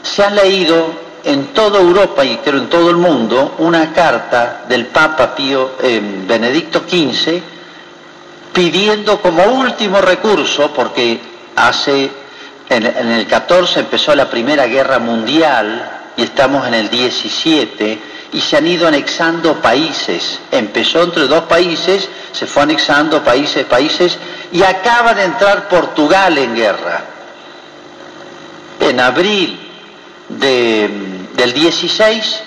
se 0.02 0.22
ha 0.22 0.30
leído 0.30 1.00
en 1.24 1.54
toda 1.54 1.80
Europa 1.80 2.22
y 2.24 2.36
creo 2.38 2.58
en 2.58 2.68
todo 2.68 2.90
el 2.90 2.96
mundo 2.96 3.54
una 3.58 3.92
carta 3.92 4.64
del 4.68 4.86
Papa 4.86 5.34
Pío 5.34 5.72
eh, 5.80 6.00
Benedicto 6.26 6.82
XV 6.86 7.40
pidiendo 8.52 9.22
como 9.22 9.44
último 9.44 10.02
recurso, 10.02 10.70
porque 10.74 11.18
hace 11.56 12.10
en, 12.68 12.86
en, 12.86 13.08
el 13.08 13.26
14 13.26 13.80
empezó 13.80 14.14
la 14.14 14.28
Primera 14.28 14.66
Guerra 14.66 14.98
Mundial 14.98 16.01
y 16.16 16.22
estamos 16.22 16.66
en 16.66 16.74
el 16.74 16.90
17 16.90 17.98
y 18.32 18.40
se 18.40 18.56
han 18.56 18.66
ido 18.66 18.88
anexando 18.88 19.60
países. 19.60 20.40
Empezó 20.50 21.02
entre 21.02 21.26
dos 21.26 21.44
países, 21.44 22.08
se 22.32 22.46
fue 22.46 22.62
anexando 22.62 23.22
países, 23.22 23.64
países 23.66 24.18
y 24.52 24.62
acaba 24.62 25.14
de 25.14 25.24
entrar 25.24 25.68
Portugal 25.68 26.36
en 26.38 26.54
guerra. 26.54 27.04
En 28.80 29.00
abril 29.00 29.58
del 30.28 31.52
16 31.52 32.42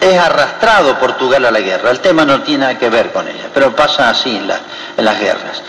es 0.00 0.18
arrastrado 0.18 0.98
Portugal 0.98 1.44
a 1.46 1.50
la 1.50 1.60
guerra. 1.60 1.90
El 1.90 2.00
tema 2.00 2.24
no 2.24 2.42
tiene 2.42 2.60
nada 2.60 2.78
que 2.78 2.90
ver 2.90 3.12
con 3.12 3.26
ella, 3.26 3.48
pero 3.52 3.74
pasa 3.74 4.10
así 4.10 4.36
en, 4.36 4.50
en 4.96 5.04
las 5.04 5.18
guerras. 5.18 5.62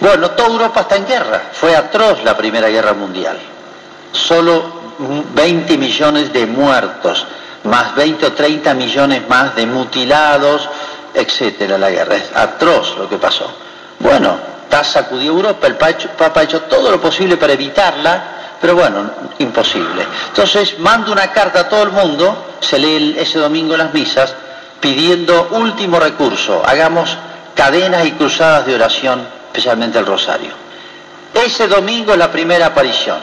Bueno, 0.00 0.30
toda 0.30 0.48
Europa 0.48 0.80
está 0.80 0.96
en 0.96 1.06
guerra. 1.06 1.42
Fue 1.52 1.76
atroz 1.76 2.24
la 2.24 2.36
Primera 2.36 2.68
Guerra 2.68 2.94
Mundial. 2.94 3.38
Solo 4.12 4.79
20 5.34 5.78
millones 5.78 6.32
de 6.32 6.46
muertos, 6.46 7.26
más 7.64 7.94
20 7.94 8.26
o 8.26 8.32
30 8.32 8.74
millones 8.74 9.28
más 9.28 9.54
de 9.54 9.66
mutilados, 9.66 10.68
etcétera, 11.14 11.78
la 11.78 11.90
guerra. 11.90 12.16
Es 12.16 12.30
atroz 12.34 12.96
lo 12.98 13.08
que 13.08 13.16
pasó. 13.16 13.50
Bueno, 13.98 14.38
sacudió 14.82 15.32
Europa, 15.32 15.66
el 15.66 15.76
Papa 15.76 16.40
ha 16.40 16.42
hecho 16.42 16.62
todo 16.62 16.90
lo 16.90 17.00
posible 17.00 17.36
para 17.36 17.52
evitarla, 17.52 18.56
pero 18.60 18.74
bueno, 18.76 19.10
imposible. 19.38 20.06
Entonces 20.28 20.78
mando 20.78 21.12
una 21.12 21.32
carta 21.32 21.60
a 21.60 21.68
todo 21.68 21.82
el 21.82 21.90
mundo, 21.90 22.56
se 22.60 22.78
lee 22.78 23.16
ese 23.18 23.38
domingo 23.38 23.76
las 23.76 23.92
misas, 23.92 24.34
pidiendo 24.80 25.48
último 25.52 25.98
recurso, 25.98 26.62
hagamos 26.64 27.16
cadenas 27.54 28.06
y 28.06 28.12
cruzadas 28.12 28.66
de 28.66 28.74
oración, 28.74 29.26
especialmente 29.46 29.98
el 29.98 30.06
rosario. 30.06 30.52
Ese 31.34 31.68
domingo 31.68 32.12
es 32.12 32.18
la 32.18 32.30
primera 32.30 32.66
aparición, 32.66 33.18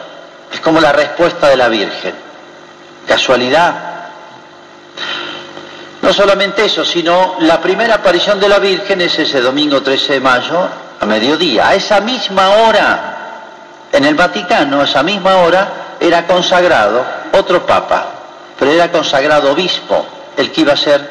es 0.51 0.59
como 0.61 0.79
la 0.79 0.91
respuesta 0.91 1.49
de 1.49 1.57
la 1.57 1.67
Virgen. 1.67 2.15
¿Casualidad? 3.07 3.87
No 6.01 6.13
solamente 6.13 6.65
eso, 6.65 6.85
sino 6.85 7.35
la 7.41 7.59
primera 7.59 7.95
aparición 7.95 8.39
de 8.39 8.49
la 8.49 8.59
Virgen 8.59 9.01
es 9.01 9.17
ese 9.19 9.41
domingo 9.41 9.81
13 9.81 10.13
de 10.13 10.19
mayo 10.19 10.69
a 10.99 11.05
mediodía. 11.05 11.67
A 11.67 11.75
esa 11.75 11.99
misma 12.01 12.49
hora 12.49 13.17
en 13.91 14.05
el 14.05 14.15
Vaticano, 14.15 14.81
a 14.81 14.85
esa 14.85 15.03
misma 15.03 15.37
hora, 15.37 15.95
era 15.99 16.25
consagrado 16.27 17.03
otro 17.33 17.65
papa, 17.65 18.07
pero 18.57 18.71
era 18.71 18.91
consagrado 18.91 19.51
obispo, 19.51 20.05
el 20.35 20.51
que 20.51 20.61
iba 20.61 20.73
a 20.73 20.77
ser 20.77 21.09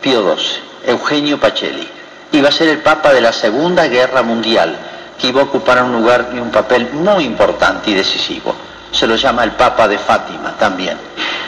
Pío 0.00 0.36
XII, 0.36 0.62
Eugenio 0.86 1.38
Pacelli. 1.38 1.88
Iba 2.32 2.48
a 2.48 2.52
ser 2.52 2.68
el 2.68 2.78
papa 2.78 3.12
de 3.12 3.20
la 3.20 3.32
Segunda 3.32 3.88
Guerra 3.88 4.22
Mundial, 4.22 4.76
que 5.18 5.26
iba 5.26 5.40
a 5.40 5.44
ocupar 5.44 5.82
un 5.82 5.92
lugar 5.92 6.30
y 6.32 6.38
un 6.38 6.50
papel 6.50 6.90
muy 6.92 7.24
importante 7.24 7.90
y 7.90 7.94
decisivo. 7.94 8.54
Se 8.92 9.06
lo 9.06 9.16
llama 9.16 9.44
el 9.44 9.52
Papa 9.52 9.86
de 9.88 9.98
Fátima 9.98 10.54
también, 10.58 10.98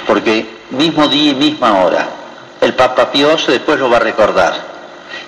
porque 0.07 0.59
mismo 0.71 1.09
día 1.09 1.33
y 1.33 1.35
misma 1.35 1.83
hora, 1.83 2.07
el 2.61 2.75
Papa 2.75 3.11
Pío 3.11 3.37
XII 3.37 3.55
después 3.55 3.79
lo 3.79 3.91
va 3.91 3.97
a 3.97 4.01
recordar. 4.01 4.73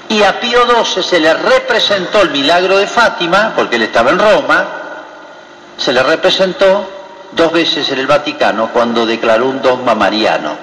Y 0.09 0.23
a 0.23 0.39
Pío 0.39 0.61
XII 0.85 1.03
se 1.03 1.21
le 1.21 1.35
representó 1.35 2.23
el 2.23 2.31
milagro 2.31 2.79
de 2.79 2.87
Fátima, 2.87 3.53
porque 3.57 3.77
él 3.77 3.83
estaba 3.83 4.11
en 4.11 4.19
Roma, 4.19 4.67
se 5.77 5.93
le 5.93 6.03
representó 6.03 6.89
dos 7.33 7.53
veces 7.53 7.91
en 7.91 7.99
el 7.99 8.07
Vaticano 8.07 8.71
cuando 8.73 9.05
declaró 9.05 9.47
un 9.47 9.61
dogma 9.61 9.95
mariano. 9.95 10.57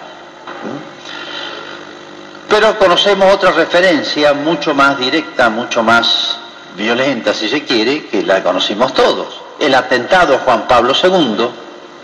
Pero 2.47 2.77
conocemos 2.77 3.33
otra 3.33 3.51
referencia 3.51 4.33
mucho 4.33 4.73
más 4.73 4.97
directa, 4.97 5.49
mucho 5.49 5.83
más 5.83 6.37
violenta, 6.75 7.33
si 7.33 7.49
se 7.49 7.63
quiere, 7.63 8.07
que 8.07 8.23
la 8.23 8.43
conocimos 8.43 8.93
todos. 8.93 9.40
El 9.61 9.75
atentado 9.75 10.33
a 10.33 10.39
Juan 10.39 10.67
Pablo 10.67 10.91
II 10.91 11.47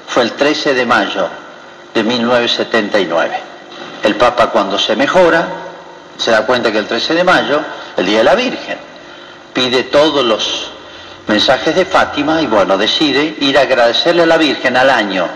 fue 0.07 0.21
el 0.21 0.33
13 0.33 0.75
de 0.75 0.85
mayo 0.85 1.27
de 1.91 2.03
1979. 2.03 3.35
El 4.03 4.15
Papa 4.15 4.51
cuando 4.51 4.77
se 4.77 4.95
mejora, 4.95 5.47
se 6.15 6.29
da 6.29 6.45
cuenta 6.45 6.71
que 6.71 6.77
el 6.77 6.85
13 6.85 7.15
de 7.15 7.23
mayo, 7.23 7.59
el 7.97 8.05
Día 8.05 8.19
de 8.19 8.23
la 8.25 8.35
Virgen, 8.35 8.77
pide 9.53 9.85
todos 9.85 10.23
los 10.23 10.69
mensajes 11.25 11.75
de 11.75 11.85
Fátima 11.85 12.43
y 12.43 12.45
bueno, 12.45 12.77
decide 12.77 13.37
ir 13.39 13.57
a 13.57 13.61
agradecerle 13.61 14.21
a 14.21 14.27
la 14.27 14.37
Virgen 14.37 14.77
al 14.77 14.91
año. 14.91 15.27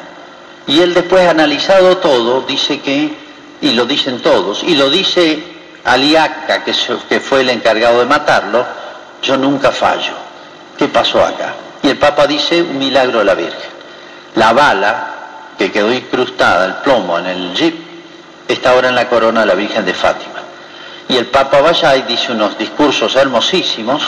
Y 0.67 0.79
él 0.79 0.93
después, 0.93 1.27
analizado 1.27 1.97
todo, 1.97 2.41
dice 2.41 2.81
que 2.81 3.17
y 3.61 3.71
lo 3.71 3.85
dicen 3.85 4.21
todos, 4.21 4.61
y 4.61 4.75
lo 4.75 4.91
dice 4.91 5.41
Aliaca, 5.85 6.63
que, 6.63 6.75
que 7.09 7.19
fue 7.19 7.41
el 7.41 7.49
encargado 7.49 7.97
de 7.97 8.05
matarlo, 8.05 8.63
yo 9.23 9.37
nunca 9.37 9.71
fallo. 9.71 10.13
¿Qué 10.77 10.87
pasó 10.87 11.25
acá? 11.25 11.55
Y 11.83 11.89
el 11.89 11.97
Papa 11.97 12.27
dice 12.27 12.61
un 12.61 12.77
milagro 12.77 13.19
de 13.19 13.25
la 13.25 13.33
Virgen. 13.33 13.71
La 14.35 14.53
bala 14.53 15.07
que 15.57 15.71
quedó 15.71 15.91
incrustada, 15.91 16.65
el 16.65 16.73
plomo 16.75 17.19
en 17.19 17.27
el 17.27 17.53
jeep, 17.53 17.75
está 18.47 18.71
ahora 18.71 18.89
en 18.89 18.95
la 18.95 19.07
corona 19.07 19.41
de 19.41 19.47
la 19.47 19.55
Virgen 19.55 19.85
de 19.85 19.93
Fátima. 19.93 20.41
Y 21.07 21.17
el 21.17 21.27
Papa 21.27 21.61
vaya 21.61 21.95
y 21.97 22.03
dice 22.03 22.31
unos 22.31 22.57
discursos 22.57 23.15
hermosísimos 23.15 24.01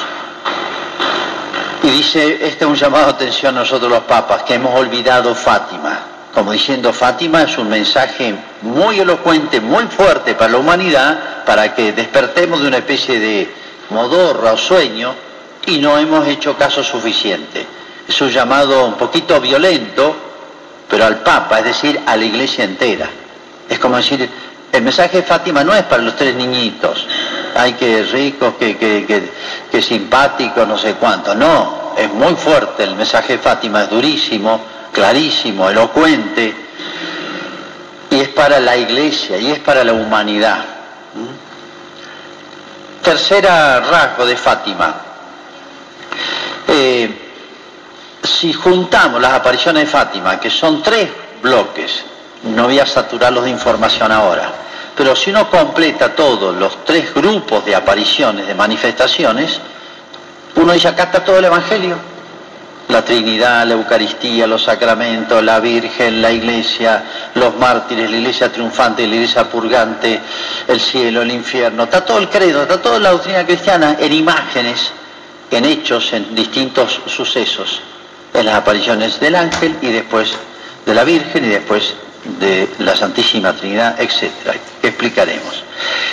y 1.84 1.90
dice, 1.90 2.48
este 2.48 2.64
es 2.64 2.70
un 2.70 2.76
llamado 2.76 3.08
de 3.08 3.12
atención 3.12 3.58
a 3.58 3.60
nosotros 3.60 3.92
los 3.92 4.04
papas, 4.04 4.44
que 4.44 4.54
hemos 4.54 4.74
olvidado 4.74 5.36
Fátima. 5.36 6.00
Como 6.34 6.54
diciendo, 6.54 6.94
Fátima 6.94 7.44
es 7.44 7.58
un 7.58 7.70
mensaje 7.70 8.34
muy 8.62 9.00
elocuente, 9.00 9.60
muy 9.60 9.84
fuerte 9.88 10.34
para 10.34 10.54
la 10.54 10.60
humanidad, 10.60 11.44
para 11.46 11.76
que 11.76 11.92
despertemos 11.92 12.62
de 12.62 12.70
una 12.70 12.78
especie 12.78 13.20
de 13.20 13.54
modorra 13.90 14.54
o 14.54 14.58
sueño 14.58 15.14
y 15.66 15.78
no 15.78 15.98
hemos 15.98 16.28
hecho 16.28 16.58
caso 16.58 16.84
suficiente. 16.84 17.66
Es 18.08 18.20
un 18.22 18.30
llamado 18.30 18.86
un 18.86 18.96
poquito 18.96 19.40
violento, 19.40 20.16
pero 20.90 21.06
al 21.06 21.20
Papa, 21.20 21.60
es 21.60 21.66
decir, 21.66 22.00
a 22.06 22.16
la 22.18 22.26
iglesia 22.26 22.66
entera. 22.66 23.10
Es 23.70 23.80
como 23.80 23.98
decir, 23.98 24.30
el 24.72 24.82
mensaje 24.82 25.18
de 25.18 25.24
Fátima 25.24 25.64
no 25.64 25.74
es 25.74 25.84
para 25.84 26.02
los 26.02 26.16
tres 26.16 26.36
niñitos, 26.36 27.08
ay 27.56 27.74
que 27.74 28.04
rico, 28.04 28.58
que, 28.58 28.76
que, 28.78 29.30
que, 29.72 29.82
simpático, 29.82 30.66
no 30.66 30.78
sé 30.78 30.96
cuánto. 30.96 31.34
No, 31.36 31.94
es 31.96 32.12
muy 32.12 32.36
fuerte 32.36 32.84
el 32.84 32.96
mensaje 32.96 33.34
de 33.34 33.40
Fátima, 33.40 33.84
es 33.84 33.90
durísimo, 33.90 34.62
clarísimo, 34.92 35.70
elocuente, 35.70 36.54
y 38.10 38.20
es 38.20 38.30
para 38.30 38.60
la 38.60 38.76
iglesia, 38.76 39.38
y 39.38 39.52
es 39.52 39.60
para 39.60 39.84
la 39.84 39.94
humanidad. 39.94 40.66
Tercera 43.02 43.80
rasgo 43.80 44.26
de 44.26 44.38
Fátima. 44.38 45.13
Eh, 46.68 47.24
si 48.24 48.54
juntamos 48.54 49.22
las 49.22 49.34
apariciones 49.34 49.84
de 49.84 49.90
Fátima, 49.90 50.40
que 50.40 50.50
son 50.50 50.82
tres 50.82 51.10
bloques, 51.42 52.04
no 52.44 52.64
voy 52.64 52.80
a 52.80 52.86
saturarlos 52.86 53.44
de 53.44 53.50
información 53.50 54.12
ahora, 54.12 54.52
pero 54.96 55.16
si 55.16 55.32
uno 55.32 55.50
completa 55.50 56.14
todos 56.16 56.56
los 56.56 56.86
tres 56.86 57.14
grupos 57.14 57.66
de 57.66 57.76
apariciones, 57.76 58.48
de 58.48 58.54
manifestaciones, 58.54 59.60
uno 60.56 60.74
dice, 60.74 60.88
acá 60.88 61.04
está 61.04 61.24
todo 61.24 61.40
el 61.40 61.46
Evangelio. 61.46 62.14
La 62.90 63.04
Trinidad, 63.04 63.66
la 63.66 63.74
Eucaristía, 63.74 64.46
los 64.46 64.64
sacramentos, 64.64 65.42
la 65.42 65.60
Virgen, 65.60 66.22
la 66.22 66.32
Iglesia, 66.32 67.04
los 67.34 67.56
mártires, 67.56 68.12
la 68.12 68.18
Iglesia 68.18 68.52
triunfante, 68.52 69.08
la 69.08 69.16
Iglesia 69.16 69.50
purgante, 69.50 70.20
el 70.68 70.80
cielo, 70.80 71.22
el 71.22 71.32
infierno. 71.32 71.84
Está 71.84 72.06
todo 72.06 72.20
el 72.20 72.30
credo, 72.30 72.62
está 72.62 72.82
toda 72.82 73.00
la 73.00 73.12
doctrina 73.12 73.46
cristiana 73.46 73.96
en 74.00 74.14
imágenes, 74.14 74.92
en 75.56 75.66
hechos, 75.66 76.14
en 76.14 76.36
distintos 76.36 77.02
sucesos, 77.08 77.82
en 78.34 78.46
las 78.46 78.56
apariciones 78.56 79.20
del 79.20 79.36
ángel 79.36 79.78
y 79.82 79.88
después 79.88 80.34
de 80.86 80.94
la 80.94 81.04
Virgen 81.04 81.46
y 81.46 81.50
después 81.50 81.94
de 82.40 82.70
la 82.80 82.96
Santísima 82.96 83.54
Trinidad, 83.54 83.96
que 83.98 84.88
explicaremos. 84.88 85.64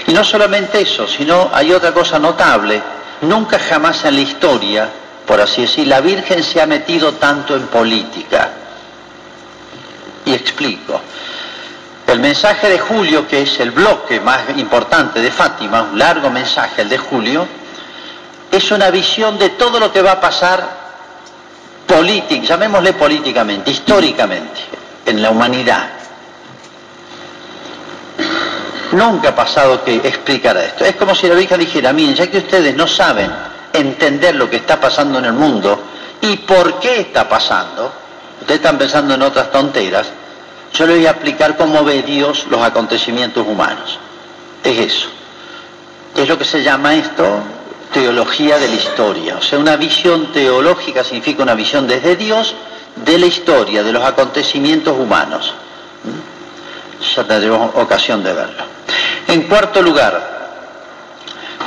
Y 0.06 0.12
no 0.12 0.24
solamente 0.24 0.80
eso, 0.80 1.06
sino 1.06 1.50
hay 1.52 1.72
otra 1.72 1.92
cosa 1.92 2.18
notable, 2.18 2.82
nunca 3.22 3.58
jamás 3.58 4.04
en 4.04 4.16
la 4.16 4.20
historia, 4.20 4.88
por 5.26 5.40
así 5.40 5.62
decir, 5.62 5.86
la 5.86 6.00
Virgen 6.00 6.42
se 6.42 6.60
ha 6.60 6.66
metido 6.66 7.14
tanto 7.14 7.54
en 7.54 7.66
política. 7.68 8.52
Y 10.24 10.32
explico. 10.34 11.00
El 12.06 12.18
mensaje 12.18 12.68
de 12.68 12.78
Julio, 12.78 13.26
que 13.28 13.42
es 13.42 13.60
el 13.60 13.70
bloque 13.70 14.18
más 14.20 14.40
importante 14.56 15.20
de 15.20 15.30
Fátima, 15.30 15.82
un 15.82 15.98
largo 15.98 16.28
mensaje, 16.28 16.82
el 16.82 16.88
de 16.88 16.98
Julio, 16.98 17.46
es 18.50 18.70
una 18.70 18.90
visión 18.90 19.38
de 19.38 19.50
todo 19.50 19.78
lo 19.78 19.92
que 19.92 20.02
va 20.02 20.12
a 20.12 20.20
pasar 20.20 20.80
políticamente, 21.86 22.46
llamémosle 22.46 22.92
políticamente, 22.94 23.70
históricamente, 23.70 24.60
en 25.06 25.22
la 25.22 25.30
humanidad. 25.30 25.90
Nunca 28.92 29.30
ha 29.30 29.34
pasado 29.34 29.84
que 29.84 29.96
explicara 29.96 30.64
esto. 30.64 30.84
Es 30.84 30.96
como 30.96 31.14
si 31.14 31.28
la 31.28 31.34
Virgen 31.34 31.60
dijera, 31.60 31.92
miren, 31.92 32.14
ya 32.14 32.28
que 32.28 32.38
ustedes 32.38 32.74
no 32.74 32.88
saben 32.88 33.30
entender 33.72 34.34
lo 34.34 34.50
que 34.50 34.56
está 34.56 34.80
pasando 34.80 35.20
en 35.20 35.26
el 35.26 35.32
mundo 35.32 35.80
y 36.20 36.38
por 36.38 36.80
qué 36.80 37.00
está 37.00 37.28
pasando, 37.28 37.92
ustedes 38.40 38.58
están 38.58 38.78
pensando 38.78 39.14
en 39.14 39.22
otras 39.22 39.50
tonteras, 39.52 40.08
yo 40.72 40.86
les 40.86 40.96
voy 40.96 41.06
a 41.06 41.10
explicar 41.10 41.56
cómo 41.56 41.84
ve 41.84 42.02
Dios 42.02 42.46
los 42.50 42.62
acontecimientos 42.62 43.46
humanos. 43.46 43.98
Es 44.64 44.78
eso. 44.78 45.08
Es 46.16 46.28
lo 46.28 46.36
que 46.36 46.44
se 46.44 46.62
llama 46.62 46.94
esto 46.94 47.42
teología 47.92 48.58
de 48.58 48.68
la 48.68 48.74
historia. 48.74 49.36
O 49.38 49.42
sea, 49.42 49.58
una 49.58 49.76
visión 49.76 50.32
teológica 50.32 51.04
significa 51.04 51.42
una 51.42 51.54
visión 51.54 51.86
desde 51.86 52.16
Dios 52.16 52.54
de 52.96 53.18
la 53.18 53.26
historia, 53.26 53.82
de 53.82 53.92
los 53.92 54.04
acontecimientos 54.04 54.96
humanos. 54.98 55.54
¿Mm? 56.04 57.14
Ya 57.16 57.24
tendremos 57.24 57.74
ocasión 57.74 58.22
de 58.22 58.32
verlo. 58.32 58.64
En 59.26 59.42
cuarto 59.42 59.80
lugar, 59.82 60.40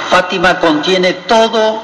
Fátima 0.09 0.59
contiene 0.59 1.13
todo, 1.13 1.81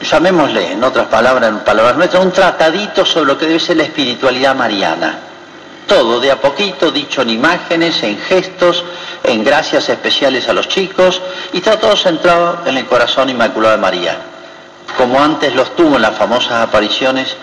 llamémosle 0.00 0.72
en 0.72 0.84
otras 0.84 1.06
palabras, 1.06 1.50
en 1.50 1.60
palabras 1.60 1.96
nuestras, 1.96 2.24
un 2.24 2.32
tratadito 2.32 3.04
sobre 3.04 3.26
lo 3.26 3.38
que 3.38 3.46
debe 3.46 3.60
ser 3.60 3.76
la 3.76 3.84
espiritualidad 3.84 4.54
mariana. 4.54 5.25
Todo, 5.86 6.18
de 6.18 6.32
a 6.32 6.40
poquito, 6.40 6.90
dicho 6.90 7.22
en 7.22 7.30
imágenes, 7.30 8.02
en 8.02 8.18
gestos, 8.18 8.84
en 9.22 9.44
gracias 9.44 9.88
especiales 9.88 10.48
a 10.48 10.52
los 10.52 10.68
chicos, 10.68 11.22
y 11.52 11.58
está 11.58 11.78
todo 11.78 11.96
centrado 11.96 12.62
en 12.66 12.76
el 12.76 12.86
corazón 12.86 13.30
inmaculado 13.30 13.76
de 13.76 13.80
María, 13.80 14.18
como 14.96 15.22
antes 15.22 15.54
los 15.54 15.76
tuvo 15.76 15.96
en 15.96 16.02
las 16.02 16.16
famosas 16.16 16.62
apariciones 16.62 17.36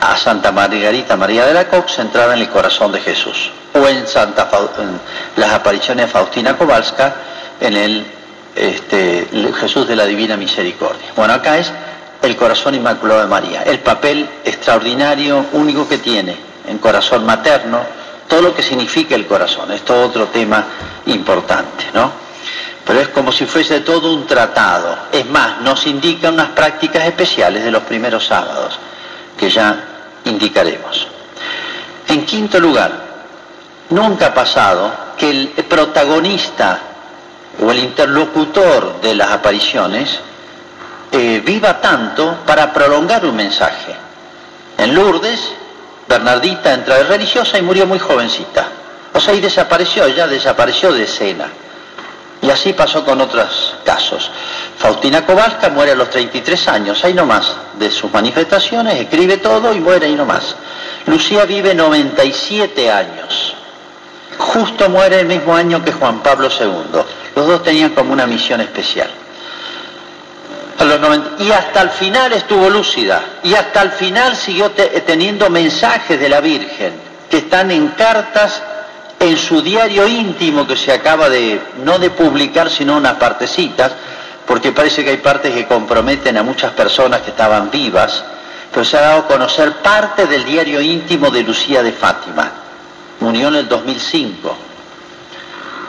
a 0.00 0.16
Santa 0.16 0.50
Margarita 0.50 1.16
María 1.16 1.44
de 1.44 1.52
la 1.52 1.68
Cox, 1.68 1.96
centrada 1.96 2.34
en 2.34 2.40
el 2.40 2.48
corazón 2.48 2.90
de 2.90 3.00
Jesús, 3.00 3.50
o 3.74 3.86
en, 3.86 4.06
Santa, 4.06 4.48
las 5.36 5.52
apariciones 5.52 6.06
de 6.06 6.12
Faustina 6.12 6.56
Kowalska 6.56 7.14
en 7.60 7.76
el, 7.76 8.06
este, 8.56 9.28
Jesús 9.60 9.86
de 9.86 9.96
la 9.96 10.06
Divina 10.06 10.38
Misericordia. 10.38 11.12
Bueno, 11.14 11.34
acá 11.34 11.58
es 11.58 11.70
el 12.22 12.34
corazón 12.34 12.74
inmaculado 12.74 13.20
de 13.20 13.26
María, 13.26 13.62
el 13.64 13.80
papel 13.80 14.26
extraordinario, 14.42 15.44
único 15.52 15.86
que 15.86 15.98
tiene 15.98 16.49
en 16.66 16.78
corazón 16.78 17.24
materno, 17.24 17.80
todo 18.28 18.42
lo 18.42 18.54
que 18.54 18.62
significa 18.62 19.14
el 19.14 19.26
corazón, 19.26 19.72
es 19.72 19.82
todo 19.82 20.06
otro 20.06 20.26
tema 20.28 20.64
importante, 21.06 21.86
¿no? 21.92 22.12
Pero 22.84 23.00
es 23.00 23.08
como 23.08 23.32
si 23.32 23.46
fuese 23.46 23.80
todo 23.80 24.12
un 24.14 24.26
tratado. 24.26 24.96
Es 25.12 25.26
más, 25.26 25.60
nos 25.60 25.86
indica 25.86 26.28
unas 26.28 26.48
prácticas 26.50 27.04
especiales 27.04 27.64
de 27.64 27.70
los 27.70 27.82
primeros 27.82 28.26
sábados, 28.26 28.78
que 29.36 29.50
ya 29.50 29.84
indicaremos. 30.24 31.06
En 32.08 32.24
quinto 32.24 32.58
lugar, 32.58 32.92
nunca 33.90 34.26
ha 34.26 34.34
pasado 34.34 34.92
que 35.16 35.30
el 35.30 35.48
protagonista 35.68 36.80
o 37.62 37.70
el 37.70 37.78
interlocutor 37.78 39.00
de 39.00 39.14
las 39.14 39.30
apariciones 39.30 40.20
eh, 41.12 41.42
viva 41.44 41.80
tanto 41.80 42.38
para 42.46 42.72
prolongar 42.72 43.24
un 43.26 43.36
mensaje. 43.36 43.94
En 44.78 44.94
Lourdes, 44.94 45.52
Bernardita 46.10 46.74
entra 46.74 46.96
de 46.96 47.04
religiosa 47.04 47.56
y 47.56 47.62
murió 47.62 47.86
muy 47.86 48.00
jovencita. 48.00 48.66
O 49.14 49.20
sea, 49.20 49.32
y 49.32 49.40
desapareció, 49.40 50.08
ya 50.08 50.26
desapareció 50.26 50.92
de 50.92 51.04
escena. 51.04 51.46
Y 52.42 52.50
así 52.50 52.72
pasó 52.72 53.04
con 53.04 53.20
otros 53.20 53.76
casos. 53.84 54.28
Faustina 54.76 55.24
Kowalska 55.24 55.68
muere 55.68 55.92
a 55.92 55.94
los 55.94 56.10
33 56.10 56.66
años, 56.66 57.04
ahí 57.04 57.14
nomás, 57.14 57.54
de 57.78 57.92
sus 57.92 58.12
manifestaciones, 58.12 58.94
escribe 58.94 59.36
todo 59.36 59.72
y 59.72 59.78
muere 59.78 60.06
ahí 60.06 60.16
nomás. 60.16 60.56
Lucía 61.06 61.44
vive 61.44 61.76
97 61.76 62.90
años. 62.90 63.54
Justo 64.36 64.88
muere 64.88 65.20
el 65.20 65.26
mismo 65.26 65.54
año 65.54 65.84
que 65.84 65.92
Juan 65.92 66.24
Pablo 66.24 66.48
II. 66.48 67.02
Los 67.36 67.46
dos 67.46 67.62
tenían 67.62 67.90
como 67.90 68.12
una 68.12 68.26
misión 68.26 68.60
especial. 68.60 69.10
Y 71.38 71.50
hasta 71.52 71.82
el 71.82 71.90
final 71.90 72.32
estuvo 72.32 72.68
lúcida. 72.70 73.22
Y 73.42 73.54
hasta 73.54 73.82
el 73.82 73.90
final 73.92 74.36
siguió 74.36 74.70
teniendo 74.70 75.50
mensajes 75.50 76.18
de 76.18 76.28
la 76.28 76.40
Virgen, 76.40 76.94
que 77.28 77.38
están 77.38 77.70
en 77.70 77.88
cartas 77.88 78.62
en 79.18 79.36
su 79.36 79.60
diario 79.60 80.08
íntimo 80.08 80.66
que 80.66 80.76
se 80.76 80.92
acaba 80.92 81.28
de, 81.28 81.60
no 81.84 81.98
de 81.98 82.10
publicar, 82.10 82.70
sino 82.70 82.96
unas 82.96 83.14
partecitas, 83.14 83.92
porque 84.46 84.72
parece 84.72 85.04
que 85.04 85.10
hay 85.10 85.18
partes 85.18 85.52
que 85.52 85.66
comprometen 85.66 86.38
a 86.38 86.42
muchas 86.42 86.72
personas 86.72 87.20
que 87.20 87.30
estaban 87.30 87.70
vivas, 87.70 88.24
pero 88.72 88.84
se 88.84 88.96
ha 88.96 89.02
dado 89.02 89.20
a 89.20 89.26
conocer 89.26 89.74
parte 89.82 90.26
del 90.26 90.44
diario 90.44 90.80
íntimo 90.80 91.30
de 91.30 91.42
Lucía 91.42 91.82
de 91.82 91.92
Fátima. 91.92 92.50
Murió 93.20 93.48
en 93.48 93.56
el 93.56 93.68
2005. 93.68 94.56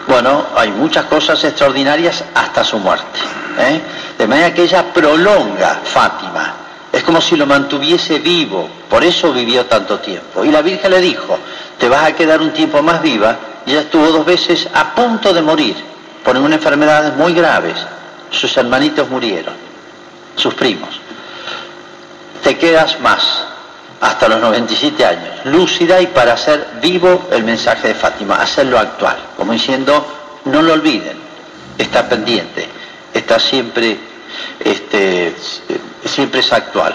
Bueno, 0.07 0.47
hay 0.55 0.71
muchas 0.71 1.05
cosas 1.05 1.41
extraordinarias 1.43 2.23
hasta 2.35 2.65
su 2.65 2.77
muerte. 2.79 3.19
¿eh? 3.59 3.81
De 4.21 4.27
manera 4.27 4.53
que 4.53 4.61
ella 4.61 4.93
prolonga 4.93 5.81
Fátima. 5.83 6.53
Es 6.91 7.01
como 7.03 7.19
si 7.19 7.35
lo 7.35 7.47
mantuviese 7.47 8.19
vivo, 8.19 8.69
por 8.87 9.03
eso 9.03 9.33
vivió 9.33 9.65
tanto 9.65 9.97
tiempo. 9.97 10.45
Y 10.45 10.51
la 10.51 10.61
Virgen 10.61 10.91
le 10.91 11.01
dijo, 11.01 11.39
te 11.79 11.89
vas 11.89 12.03
a 12.03 12.13
quedar 12.15 12.39
un 12.39 12.51
tiempo 12.51 12.83
más 12.83 13.01
viva 13.01 13.35
y 13.65 13.71
ella 13.71 13.81
estuvo 13.81 14.05
dos 14.11 14.23
veces 14.23 14.69
a 14.75 14.93
punto 14.93 15.33
de 15.33 15.41
morir 15.41 15.75
por 16.23 16.37
unas 16.37 16.59
enfermedades 16.59 17.15
muy 17.15 17.33
graves. 17.33 17.73
Sus 18.29 18.55
hermanitos 18.57 19.09
murieron, 19.09 19.55
sus 20.35 20.53
primos. 20.53 21.01
Te 22.43 22.59
quedas 22.59 22.99
más, 22.99 23.43
hasta 24.01 24.27
los 24.27 24.39
97 24.39 25.03
años, 25.03 25.45
lúcida 25.45 25.99
y 25.99 26.05
para 26.05 26.33
hacer 26.33 26.67
vivo 26.79 27.27
el 27.31 27.43
mensaje 27.43 27.87
de 27.87 27.95
Fátima, 27.95 28.35
hacerlo 28.35 28.77
actual, 28.77 29.17
como 29.35 29.51
diciendo, 29.51 30.05
no 30.45 30.61
lo 30.61 30.73
olviden, 30.73 31.17
está 31.79 32.07
pendiente, 32.07 32.69
está 33.13 33.39
siempre, 33.39 34.10
este, 34.59 35.35
siempre 36.05 36.39
es 36.39 36.53
actual. 36.53 36.93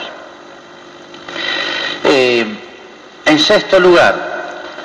Eh, 2.04 2.46
en 3.24 3.38
sexto 3.38 3.80
lugar, 3.80 4.36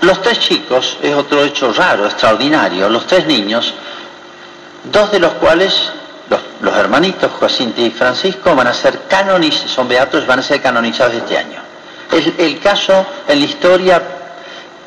los 0.01 0.21
tres 0.21 0.39
chicos, 0.39 0.97
es 1.01 1.13
otro 1.13 1.43
hecho 1.43 1.71
raro, 1.71 2.05
extraordinario, 2.05 2.89
los 2.89 3.05
tres 3.05 3.27
niños, 3.27 3.73
dos 4.91 5.11
de 5.11 5.19
los 5.19 5.33
cuales, 5.33 5.91
los, 6.61 6.75
hermanitos 6.75 7.31
Jacinto 7.39 7.81
y 7.81 7.91
Francisco, 7.91 8.55
van 8.55 8.67
a 8.67 8.73
ser 8.73 9.01
canonizados, 9.07 9.71
son 9.71 9.87
beatos, 9.87 10.25
van 10.25 10.39
a 10.39 10.41
ser 10.41 10.61
canonizados 10.61 11.13
este 11.13 11.37
año. 11.37 11.61
Es 12.11 12.31
el 12.37 12.59
caso 12.59 13.05
en 13.27 13.39
la 13.39 13.45
historia 13.45 14.01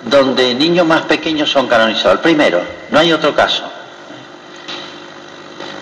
donde 0.02 0.54
niños 0.54 0.86
más 0.86 1.02
pequeños 1.02 1.50
son 1.50 1.68
canonizados. 1.68 2.16
El 2.16 2.22
primero, 2.22 2.60
no 2.90 2.98
hay 2.98 3.12
otro 3.12 3.34
caso. 3.34 3.70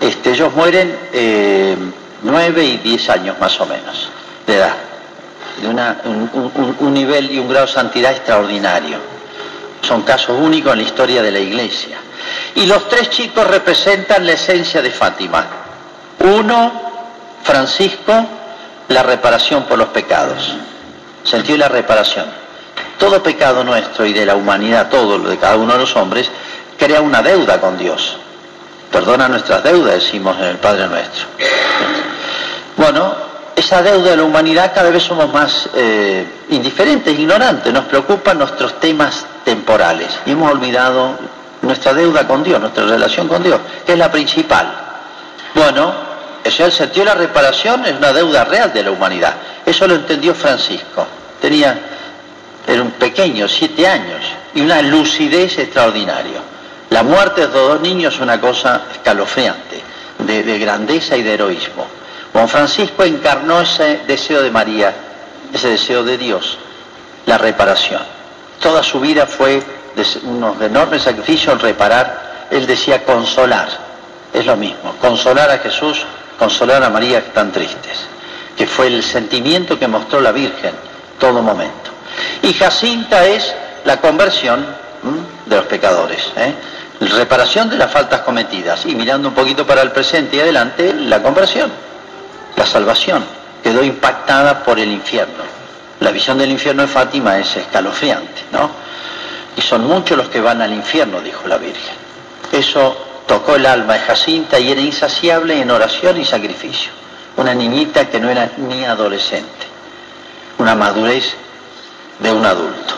Este, 0.03 0.31
ellos 0.31 0.53
mueren 0.53 0.97
eh, 1.13 1.77
nueve 2.23 2.63
y 2.63 2.77
diez 2.77 3.09
años 3.09 3.37
más 3.39 3.59
o 3.61 3.65
menos 3.65 4.09
de 4.45 4.55
edad, 4.55 4.75
de 5.61 5.67
un, 5.67 6.93
nivel 6.93 7.31
y 7.31 7.39
un 7.39 7.47
grado 7.47 7.65
de 7.65 7.71
santidad 7.71 8.11
extraordinario. 8.11 8.97
Son 9.81 10.01
casos 10.03 10.37
únicos 10.39 10.73
en 10.73 10.79
la 10.79 10.83
historia 10.83 11.21
de 11.21 11.31
la 11.31 11.39
iglesia. 11.39 11.97
Y 12.55 12.65
los 12.65 12.87
tres 12.89 13.09
chicos 13.09 13.47
representan 13.47 14.25
la 14.25 14.33
esencia 14.33 14.81
de 14.81 14.91
Fátima. 14.91 15.45
Uno, 16.19 16.71
Francisco, 17.43 18.25
la 18.89 19.03
reparación 19.03 19.63
por 19.63 19.77
los 19.77 19.89
pecados 19.89 20.55
sentido 21.23 21.57
la 21.57 21.69
reparación. 21.69 22.25
Todo 22.97 23.23
pecado 23.23 23.63
nuestro 23.63 24.05
y 24.05 24.13
de 24.13 24.25
la 24.25 24.35
humanidad, 24.35 24.89
todo 24.89 25.17
lo 25.17 25.29
de 25.29 25.37
cada 25.37 25.55
uno 25.55 25.73
de 25.73 25.79
los 25.79 25.95
hombres, 25.95 26.29
crea 26.77 27.01
una 27.01 27.21
deuda 27.21 27.59
con 27.59 27.77
Dios. 27.77 28.17
Perdona 28.93 29.27
nuestras 29.27 29.63
deudas, 29.63 29.95
decimos 29.95 30.37
en 30.37 30.45
el 30.45 30.57
Padre 30.57 30.87
nuestro. 30.87 31.25
Bueno, 32.77 33.15
esa 33.55 33.81
deuda 33.81 34.11
de 34.11 34.17
la 34.17 34.23
humanidad 34.23 34.71
cada 34.71 34.91
vez 34.91 35.01
somos 35.01 35.33
más 35.33 35.67
eh, 35.73 36.23
indiferentes, 36.49 37.17
ignorantes, 37.17 37.73
nos 37.73 37.85
preocupan 37.85 38.37
nuestros 38.37 38.79
temas 38.79 39.25
temporales 39.43 40.19
y 40.27 40.31
hemos 40.31 40.51
olvidado 40.51 41.17
nuestra 41.63 41.95
deuda 41.95 42.27
con 42.27 42.43
Dios, 42.43 42.61
nuestra 42.61 42.85
relación 42.85 43.27
con 43.27 43.41
Dios, 43.41 43.59
que 43.83 43.93
es 43.93 43.97
la 43.97 44.11
principal. 44.11 44.71
Bueno, 45.55 45.91
eso 46.43 46.63
el 46.63 46.71
sentido 46.71 47.05
de 47.05 47.11
la 47.13 47.15
reparación 47.15 47.85
es 47.87 47.97
una 47.97 48.13
deuda 48.13 48.45
real 48.45 48.71
de 48.71 48.83
la 48.83 48.91
humanidad. 48.91 49.33
Eso 49.65 49.87
lo 49.87 49.95
entendió 49.95 50.35
Francisco. 50.35 51.07
Tenía, 51.41 51.79
era 52.67 52.81
un 52.83 52.91
pequeño, 52.91 53.47
siete 53.47 53.87
años, 53.87 54.21
y 54.53 54.61
una 54.61 54.83
lucidez 54.83 55.57
extraordinaria. 55.57 56.52
La 56.93 57.01
muerte 57.01 57.47
de 57.47 57.47
dos 57.47 57.81
niños 57.81 58.13
es 58.13 58.19
una 58.19 58.39
cosa 58.39 58.83
escalofriante, 58.91 59.81
de, 60.19 60.59
grandeza 60.59 61.17
y 61.17 61.23
de 61.23 61.33
heroísmo. 61.33 61.87
Juan 62.31 62.47
Francisco 62.47 63.03
encarnó 63.03 63.61
ese 63.61 64.01
deseo 64.05 64.43
de 64.43 64.51
María, 64.51 64.93
ese 65.51 65.69
deseo 65.69 66.03
de 66.03 66.19
Dios, 66.19 66.59
la 67.25 67.39
reparación. 67.39 68.03
Toda 68.61 68.83
su 68.83 68.99
vida 68.99 69.25
fue 69.25 69.63
de 69.95 70.05
unos 70.21 70.61
enormes 70.61 71.01
sacrificios 71.01 71.55
en 71.55 71.61
reparar. 71.61 72.47
Él 72.51 72.67
decía 72.67 73.03
consolar, 73.03 73.69
es 74.31 74.45
lo 74.45 74.55
mismo, 74.55 74.95
consolar 75.01 75.49
a 75.49 75.57
Jesús, 75.57 76.05
consolar 76.37 76.83
a 76.83 76.91
María 76.91 77.21
que 77.21 77.29
están 77.29 77.51
tristes 77.51 78.05
que 78.55 78.67
fue 78.67 78.85
el 78.85 79.01
sentimiento 79.01 79.79
que 79.79 79.87
mostró 79.87 80.21
la 80.21 80.31
Virgen 80.31 80.75
todo 81.19 81.41
momento. 81.41 81.89
Y 82.43 82.53
Jacinta 82.53 83.25
es 83.25 83.51
la 83.83 83.99
conversión 83.99 84.63
de 85.47 85.55
los 85.55 85.65
pecadores, 85.65 86.31
¿eh? 86.37 86.53
Reparación 86.99 87.69
de 87.69 87.77
las 87.77 87.91
faltas 87.91 88.21
cometidas 88.21 88.85
y 88.85 88.95
mirando 88.95 89.29
un 89.29 89.33
poquito 89.33 89.65
para 89.65 89.81
el 89.81 89.91
presente 89.91 90.37
y 90.37 90.39
adelante, 90.39 90.93
la 90.93 91.21
conversión, 91.21 91.71
la 92.55 92.65
salvación, 92.65 93.23
quedó 93.61 93.83
impactada 93.83 94.63
por 94.63 94.79
el 94.79 94.91
infierno. 94.91 95.43
La 95.99 96.11
visión 96.11 96.37
del 96.37 96.51
infierno 96.51 96.83
de 96.83 96.87
Fátima 96.87 97.37
es 97.37 97.55
escalofriante, 97.55 98.43
¿no? 98.51 98.69
Y 99.55 99.61
son 99.61 99.85
muchos 99.85 100.17
los 100.17 100.29
que 100.29 100.41
van 100.41 100.61
al 100.61 100.73
infierno, 100.73 101.21
dijo 101.21 101.47
la 101.47 101.57
Virgen. 101.57 101.95
Eso 102.51 102.97
tocó 103.27 103.55
el 103.55 103.65
alma 103.65 103.93
de 103.93 103.99
Jacinta 103.99 104.59
y 104.59 104.71
era 104.71 104.81
insaciable 104.81 105.61
en 105.61 105.71
oración 105.71 106.19
y 106.19 106.25
sacrificio 106.25 107.03
una 107.37 107.53
niñita 107.53 108.09
que 108.09 108.19
no 108.19 108.29
era 108.29 108.51
ni 108.57 108.83
adolescente, 108.85 109.67
una 110.59 110.75
madurez 110.75 111.33
de 112.19 112.31
un 112.31 112.45
adulto. 112.45 112.95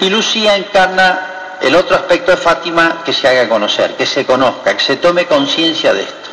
Y 0.00 0.10
Lucía 0.10 0.56
encarna 0.56 1.18
el 1.60 1.74
otro 1.74 1.96
aspecto 1.96 2.30
de 2.30 2.36
Fátima 2.36 3.02
que 3.04 3.12
se 3.12 3.28
haga 3.28 3.48
conocer, 3.48 3.94
que 3.96 4.06
se 4.06 4.24
conozca, 4.24 4.76
que 4.76 4.84
se 4.84 4.96
tome 4.96 5.26
conciencia 5.26 5.92
de 5.92 6.02
esto. 6.02 6.28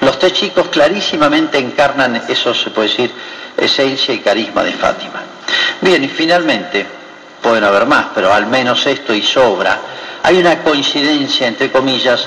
Los 0.00 0.18
tres 0.18 0.32
chicos 0.34 0.68
clarísimamente 0.68 1.58
encarnan 1.58 2.22
eso, 2.28 2.54
se 2.54 2.70
puede 2.70 2.88
decir, 2.88 3.12
esencia 3.56 4.14
y 4.14 4.20
carisma 4.20 4.62
de 4.62 4.72
Fátima. 4.72 5.22
Bien, 5.80 6.02
y 6.04 6.08
finalmente, 6.08 6.86
pueden 7.42 7.64
haber 7.64 7.86
más, 7.86 8.06
pero 8.14 8.32
al 8.32 8.46
menos 8.46 8.86
esto 8.86 9.14
y 9.14 9.22
sobra, 9.22 9.78
hay 10.22 10.38
una 10.38 10.62
coincidencia, 10.62 11.46
entre 11.46 11.70
comillas, 11.70 12.26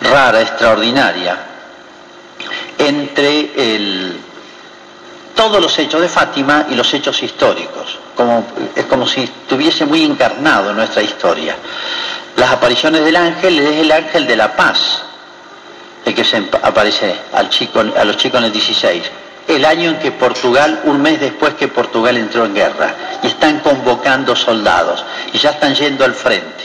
rara, 0.00 0.40
extraordinaria, 0.42 1.38
entre 2.78 3.50
todos 5.34 5.60
los 5.60 5.78
hechos 5.78 6.00
de 6.00 6.08
Fátima 6.08 6.66
y 6.70 6.74
los 6.74 6.92
hechos 6.94 7.22
históricos. 7.22 7.98
Es 8.74 8.84
como 8.86 9.06
si 9.06 9.22
estuviese 9.22 9.84
muy 9.84 10.04
encarnado 10.04 10.70
en 10.70 10.76
nuestra 10.76 11.02
historia. 11.02 11.56
Las 12.36 12.50
apariciones 12.52 13.04
del 13.04 13.16
ángel 13.16 13.58
es 13.58 13.80
el 13.80 13.92
ángel 13.92 14.26
de 14.26 14.36
la 14.36 14.54
paz, 14.54 15.02
el 16.04 16.14
que 16.14 16.24
se 16.24 16.36
aparece 16.62 17.14
a 17.32 17.42
los 17.42 18.16
chicos 18.16 18.38
en 18.38 18.44
el 18.44 18.52
16. 18.52 19.02
El 19.48 19.64
año 19.64 19.90
en 19.90 19.98
que 19.98 20.12
Portugal, 20.12 20.82
un 20.84 21.02
mes 21.02 21.20
después 21.20 21.54
que 21.54 21.68
Portugal 21.68 22.16
entró 22.16 22.44
en 22.44 22.54
guerra, 22.54 22.94
y 23.22 23.26
están 23.26 23.60
convocando 23.60 24.36
soldados, 24.36 25.04
y 25.32 25.38
ya 25.38 25.50
están 25.50 25.74
yendo 25.74 26.04
al 26.04 26.14
frente. 26.14 26.64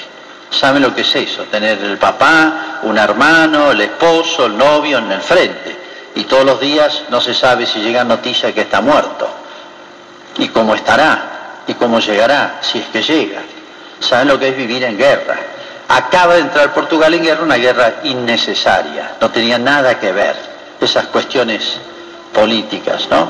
¿Saben 0.49 0.83
lo 0.83 0.93
que 0.93 1.01
es 1.01 1.15
eso? 1.15 1.43
Tener 1.45 1.83
el 1.83 1.97
papá, 1.97 2.79
un 2.83 2.97
hermano, 2.97 3.71
el 3.71 3.81
esposo, 3.81 4.45
el 4.45 4.57
novio 4.57 4.99
en 4.99 5.11
el 5.11 5.21
frente 5.21 5.86
y 6.17 6.23
todos 6.23 6.45
los 6.45 6.59
días 6.59 7.03
no 7.09 7.21
se 7.21 7.31
sabe 7.35 7.67
si 7.67 7.79
llega 7.79 8.03
noticia 8.03 8.51
que 8.51 8.61
está 8.61 8.81
muerto 8.81 9.29
y 10.39 10.47
cómo 10.47 10.73
estará 10.73 11.61
y 11.67 11.75
cómo 11.75 11.99
llegará, 11.99 12.57
si 12.61 12.79
es 12.79 12.85
que 12.87 13.03
llega. 13.03 13.41
¿Saben 13.99 14.29
lo 14.29 14.39
que 14.39 14.49
es 14.49 14.57
vivir 14.57 14.83
en 14.83 14.97
guerra? 14.97 15.37
Acaba 15.87 16.33
de 16.33 16.41
entrar 16.41 16.73
Portugal 16.73 17.13
en 17.13 17.23
guerra, 17.23 17.43
una 17.43 17.57
guerra 17.57 17.97
innecesaria, 18.03 19.11
no 19.21 19.29
tenía 19.29 19.59
nada 19.59 19.99
que 19.99 20.11
ver 20.11 20.35
esas 20.81 21.05
cuestiones 21.07 21.77
políticas, 22.33 23.07
¿no? 23.11 23.29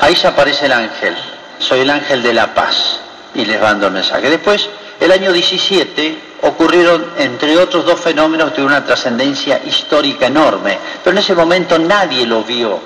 Ahí 0.00 0.16
se 0.16 0.28
aparece 0.28 0.66
el 0.66 0.72
ángel, 0.72 1.14
soy 1.58 1.80
el 1.80 1.90
ángel 1.90 2.22
de 2.22 2.32
la 2.32 2.54
paz 2.54 3.00
y 3.34 3.44
les 3.44 3.60
mando 3.60 3.88
el 3.88 3.92
mensaje. 3.92 4.30
Después, 4.30 4.66
el 5.00 5.12
año 5.12 5.32
17, 5.32 6.18
ocurrieron, 6.42 7.12
entre 7.18 7.56
otros 7.58 7.84
dos 7.84 8.00
fenómenos 8.00 8.54
de 8.56 8.62
una 8.62 8.84
trascendencia 8.84 9.60
histórica 9.64 10.26
enorme, 10.26 10.78
pero 11.02 11.16
en 11.16 11.22
ese 11.22 11.34
momento 11.34 11.78
nadie 11.78 12.26
lo 12.26 12.42
vio. 12.42 12.80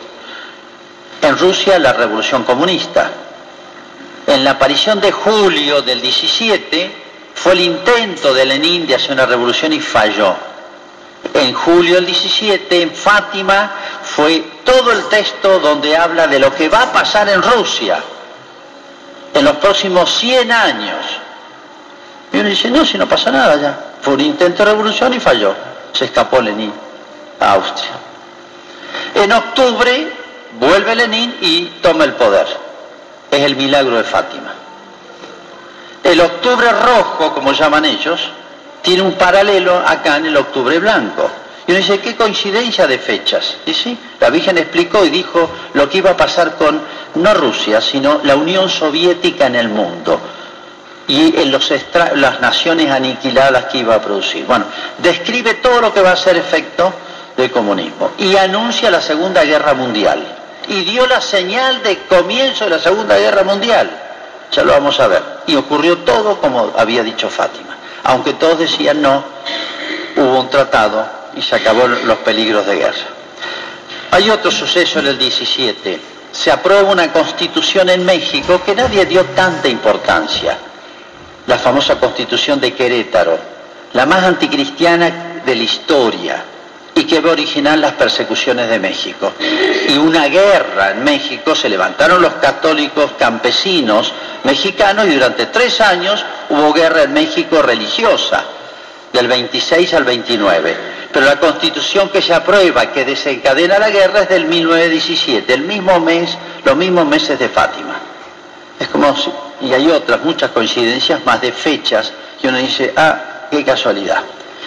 En 1.23 1.37
Rusia, 1.37 1.79
la 1.79 1.92
revolución 1.92 2.44
comunista. 2.44 3.11
En 4.27 4.44
la 4.44 4.53
aparición 4.53 5.01
de 5.01 5.12
julio 5.12 5.83
del 5.83 6.01
17, 6.01 6.90
fue 7.35 7.53
el 7.53 7.61
intento 7.61 8.35
de 8.35 8.44
Lenin 8.44 8.87
de 8.87 8.94
hacer 8.94 9.12
una 9.12 9.27
revolución 9.27 9.73
y 9.73 9.81
falló. 9.81 10.35
En 11.35 11.53
julio 11.53 11.96
del 11.96 12.07
17, 12.07 12.83
en 12.83 12.90
Fátima, 12.92 13.70
fue 14.03 14.42
todo 14.64 14.92
el 14.92 15.05
texto 15.09 15.59
donde 15.61 15.96
habla 15.96 16.27
de 16.27 16.38
lo 16.38 16.55
que 16.55 16.68
va 16.68 16.83
a 16.83 16.92
pasar 16.92 17.29
en 17.29 17.42
Rusia 17.42 18.03
en 19.35 19.44
los 19.44 19.57
próximos 19.57 20.12
100 20.16 20.53
años 20.53 20.96
y 22.32 22.38
uno 22.38 22.48
dice, 22.48 22.70
no, 22.70 22.84
si 22.84 22.96
no 22.96 23.08
pasa 23.08 23.30
nada 23.30 23.56
ya. 23.56 23.78
Fue 24.00 24.14
un 24.14 24.20
intento 24.20 24.64
de 24.64 24.70
revolución 24.70 25.12
y 25.14 25.20
falló. 25.20 25.54
Se 25.92 26.04
escapó 26.04 26.40
Lenin 26.40 26.72
a 27.40 27.52
Austria. 27.52 27.92
En 29.14 29.32
octubre 29.32 30.12
vuelve 30.58 30.94
Lenin 30.94 31.36
y 31.40 31.64
toma 31.82 32.04
el 32.04 32.14
poder. 32.14 32.46
Es 33.30 33.40
el 33.40 33.56
milagro 33.56 33.96
de 33.96 34.04
Fátima. 34.04 34.54
El 36.04 36.20
octubre 36.20 36.70
rojo, 36.72 37.34
como 37.34 37.52
llaman 37.52 37.84
ellos, 37.84 38.20
tiene 38.82 39.02
un 39.02 39.14
paralelo 39.14 39.82
acá 39.84 40.16
en 40.16 40.26
el 40.26 40.36
octubre 40.36 40.78
blanco. 40.78 41.28
Y 41.66 41.72
uno 41.72 41.80
dice, 41.80 42.00
qué 42.00 42.16
coincidencia 42.16 42.86
de 42.86 42.98
fechas. 42.98 43.56
Y 43.66 43.74
sí, 43.74 43.98
la 44.18 44.30
Virgen 44.30 44.56
explicó 44.58 45.04
y 45.04 45.10
dijo 45.10 45.50
lo 45.74 45.88
que 45.88 45.98
iba 45.98 46.10
a 46.10 46.16
pasar 46.16 46.56
con 46.56 46.80
no 47.16 47.34
Rusia, 47.34 47.80
sino 47.80 48.20
la 48.22 48.36
Unión 48.36 48.68
Soviética 48.70 49.46
en 49.46 49.56
el 49.56 49.68
mundo 49.68 50.20
y 51.11 51.40
en 51.40 51.51
los 51.51 51.68
las 52.14 52.40
naciones 52.40 52.88
aniquiladas 52.88 53.64
que 53.64 53.79
iba 53.79 53.96
a 53.96 54.01
producir. 54.01 54.46
Bueno, 54.46 54.66
describe 54.99 55.55
todo 55.55 55.81
lo 55.81 55.92
que 55.92 56.01
va 56.01 56.12
a 56.12 56.16
ser 56.16 56.37
efecto 56.37 56.92
del 57.37 57.51
comunismo 57.51 58.12
y 58.16 58.37
anuncia 58.37 58.92
la 58.92 59.01
Segunda 59.01 59.42
Guerra 59.42 59.75
Mundial 59.75 60.25
y 60.68 60.85
dio 60.85 61.09
la 61.09 61.20
señal 61.20 61.83
de 61.83 61.99
comienzo 62.05 62.62
de 62.64 62.70
la 62.70 62.79
Segunda 62.79 63.18
Guerra 63.18 63.42
Mundial. 63.42 63.90
Ya 64.53 64.62
lo 64.62 64.70
vamos 64.70 65.01
a 65.01 65.09
ver. 65.09 65.23
Y 65.49 65.57
ocurrió 65.57 65.99
todo 65.99 66.40
como 66.40 66.73
había 66.77 67.03
dicho 67.03 67.29
Fátima. 67.29 67.77
Aunque 68.05 68.35
todos 68.35 68.61
decían 68.61 69.03
no, 69.03 69.25
hubo 70.16 70.38
un 70.38 70.49
tratado 70.49 71.05
y 71.35 71.42
se 71.42 71.57
acabó 71.57 71.88
los 71.88 72.18
peligros 72.18 72.66
de 72.66 72.77
guerra. 72.77 73.09
Hay 74.12 74.31
otro 74.31 74.53
suceso 74.53 75.01
en 75.01 75.09
el 75.09 75.18
17. 75.18 76.01
Se 76.31 76.53
aprueba 76.53 76.88
una 76.88 77.12
constitución 77.12 77.88
en 77.88 78.05
México 78.05 78.62
que 78.64 78.77
nadie 78.77 79.07
dio 79.07 79.25
tanta 79.25 79.66
importancia. 79.66 80.69
La 81.46 81.59
famosa 81.59 81.98
constitución 81.98 82.61
de 82.61 82.72
Querétaro, 82.72 83.38
la 83.92 84.07
más 84.07 84.24
anticristiana 84.24 85.40
de 85.44 85.57
la 85.57 85.62
historia 85.62 86.44
y 86.94 87.05
que 87.05 87.20
va 87.20 87.31
a 87.31 87.33
originar 87.33 87.79
las 87.79 87.92
persecuciones 87.92 88.68
de 88.68 88.79
México. 88.79 89.33
Y 89.88 89.96
una 89.96 90.26
guerra 90.26 90.90
en 90.90 91.05
México, 91.05 91.55
se 91.55 91.68
levantaron 91.68 92.20
los 92.20 92.35
católicos 92.35 93.12
campesinos 93.18 94.12
mexicanos 94.44 95.07
y 95.07 95.14
durante 95.14 95.46
tres 95.46 95.81
años 95.81 96.24
hubo 96.50 96.72
guerra 96.72 97.05
en 97.05 97.12
México 97.12 97.62
religiosa, 97.62 98.44
del 99.12 99.29
26 99.29 99.94
al 99.94 100.05
29. 100.05 100.76
Pero 101.12 101.26
la 101.26 101.40
constitución 101.40 102.09
que 102.11 102.22
se 102.22 102.35
aprueba, 102.35 102.92
que 102.92 103.05
desencadena 103.05 103.79
la 103.79 103.90
guerra, 103.90 104.22
es 104.22 104.29
del 104.29 104.44
1917, 104.44 105.53
el 105.53 105.62
mismo 105.62 105.98
mes, 106.00 106.37
los 106.64 106.76
mismos 106.76 107.07
meses 107.07 107.38
de 107.38 107.48
Fátima. 107.48 108.10
Es 108.80 108.88
como, 108.88 109.14
y 109.60 109.72
hay 109.72 109.88
otras, 109.90 110.24
muchas 110.24 110.50
coincidencias 110.50 111.24
más 111.24 111.40
de 111.40 111.52
fechas, 111.52 112.12
y 112.42 112.48
uno 112.48 112.56
dice, 112.56 112.92
ah, 112.96 113.46
qué 113.50 113.64
casualidad. 113.64 114.22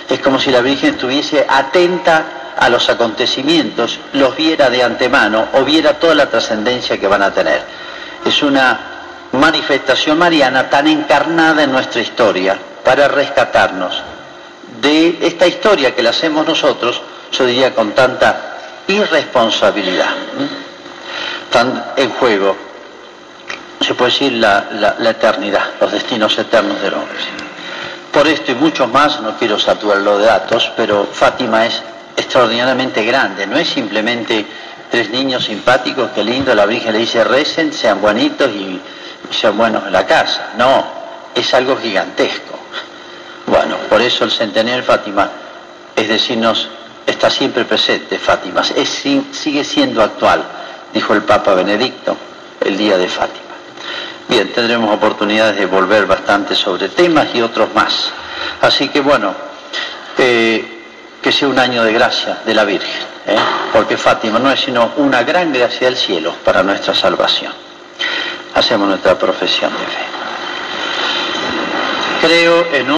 Es 0.07 0.19
como 0.19 0.39
si 0.39 0.51
la 0.51 0.61
Virgen 0.61 0.93
estuviese 0.93 1.45
atenta 1.49 2.53
a 2.55 2.69
los 2.69 2.87
acontecimientos, 2.89 3.99
los 4.13 4.35
viera 4.35 4.69
de 4.69 4.83
antemano 4.83 5.47
o 5.53 5.63
viera 5.63 5.99
toda 5.99 6.13
la 6.15 6.29
trascendencia 6.29 6.99
que 6.99 7.07
van 7.07 7.23
a 7.23 7.33
tener. 7.33 7.63
Es 8.23 8.41
una 8.43 8.79
manifestación 9.31 10.17
mariana 10.17 10.69
tan 10.69 10.87
encarnada 10.87 11.63
en 11.63 11.71
nuestra 11.71 12.01
historia 12.01 12.57
para 12.85 13.07
rescatarnos 13.07 14.03
de 14.81 15.17
esta 15.21 15.47
historia 15.47 15.95
que 15.95 16.03
la 16.03 16.11
hacemos 16.11 16.45
nosotros, 16.45 17.01
yo 17.31 17.45
diría 17.45 17.73
con 17.73 17.93
tanta 17.93 18.59
irresponsabilidad. 18.87 20.09
Están 21.45 21.93
en 21.95 22.09
juego, 22.11 22.55
se 23.83 23.93
puede 23.93 24.11
decir, 24.11 24.33
la, 24.33 24.95
eternidad, 25.09 25.71
los 25.79 25.91
destinos 25.91 26.37
eternos 26.37 26.81
del 26.81 26.93
hombre. 26.93 27.17
Por 28.11 28.27
esto 28.27 28.51
y 28.51 28.55
mucho 28.55 28.87
más, 28.87 29.21
no 29.21 29.37
quiero 29.37 29.59
saturarlo 29.59 30.17
de 30.19 30.25
datos, 30.25 30.71
pero 30.75 31.07
Fátima 31.11 31.65
es 31.65 31.81
extraordinariamente 32.15 33.03
grande, 33.03 33.47
no 33.47 33.57
es 33.57 33.69
simplemente 33.69 34.45
tres 34.89 35.09
niños 35.09 35.45
simpáticos, 35.45 36.11
que 36.11 36.23
lindo, 36.23 36.53
la 36.53 36.65
Virgen 36.65 36.93
le 36.93 36.99
dice 36.99 37.23
recen, 37.23 37.73
sean 37.73 38.01
bonitos 38.01 38.49
y, 38.51 38.79
sean 39.31 39.57
buenos 39.57 39.85
en 39.87 39.93
la 39.93 40.05
casa. 40.05 40.49
No, 40.57 40.85
es 41.33 41.53
algo 41.53 41.75
gigantesco. 41.77 42.59
Bueno, 43.47 43.77
por 43.89 44.01
eso 44.01 44.23
el 44.25 44.31
centenario 44.31 44.77
de 44.77 44.83
Fátima 44.83 45.29
es 45.95 46.07
decirnos, 46.07 46.69
está 47.05 47.29
siempre 47.29 47.65
presente 47.65 48.17
Fátima, 48.17 48.61
es, 48.75 48.89
sigue 49.31 49.63
siendo 49.63 50.01
actual, 50.01 50.43
dijo 50.93 51.13
el 51.13 51.23
Papa 51.23 51.53
Benedicto 51.53 52.15
el 52.61 52.77
día 52.77 52.97
de 52.97 53.07
Fátima. 53.07 53.52
Bien, 54.27 54.51
tendremos 54.53 54.93
oportunidades 54.93 55.57
de 55.57 55.65
volver 55.65 56.05
bastante 56.05 56.55
sobre 56.55 56.89
temas 56.89 57.27
y 57.33 57.41
otros 57.41 57.73
más. 57.73 58.11
Así 58.61 58.89
que 58.89 59.01
bueno, 59.01 59.33
eh, 60.17 60.73
que 61.21 61.31
sea 61.31 61.47
un 61.47 61.59
año 61.59 61.83
de 61.83 61.93
gracia 61.93 62.39
de 62.45 62.53
la 62.53 62.65
Virgen, 62.65 63.01
¿eh? 63.27 63.35
porque 63.71 63.97
Fátima 63.97 64.39
no 64.39 64.51
es 64.51 64.59
sino 64.59 64.91
una 64.97 65.23
gran 65.23 65.53
gracia 65.53 65.87
del 65.87 65.97
cielo 65.97 66.35
para 66.43 66.63
nuestra 66.63 66.93
salvación. 66.93 67.53
Hacemos 68.55 68.87
nuestra 68.87 69.17
profesión 69.17 69.71
de 69.71 69.85
fe. 69.85 70.03
Creo 72.21 72.67
en 72.73 72.83
un 72.83 72.91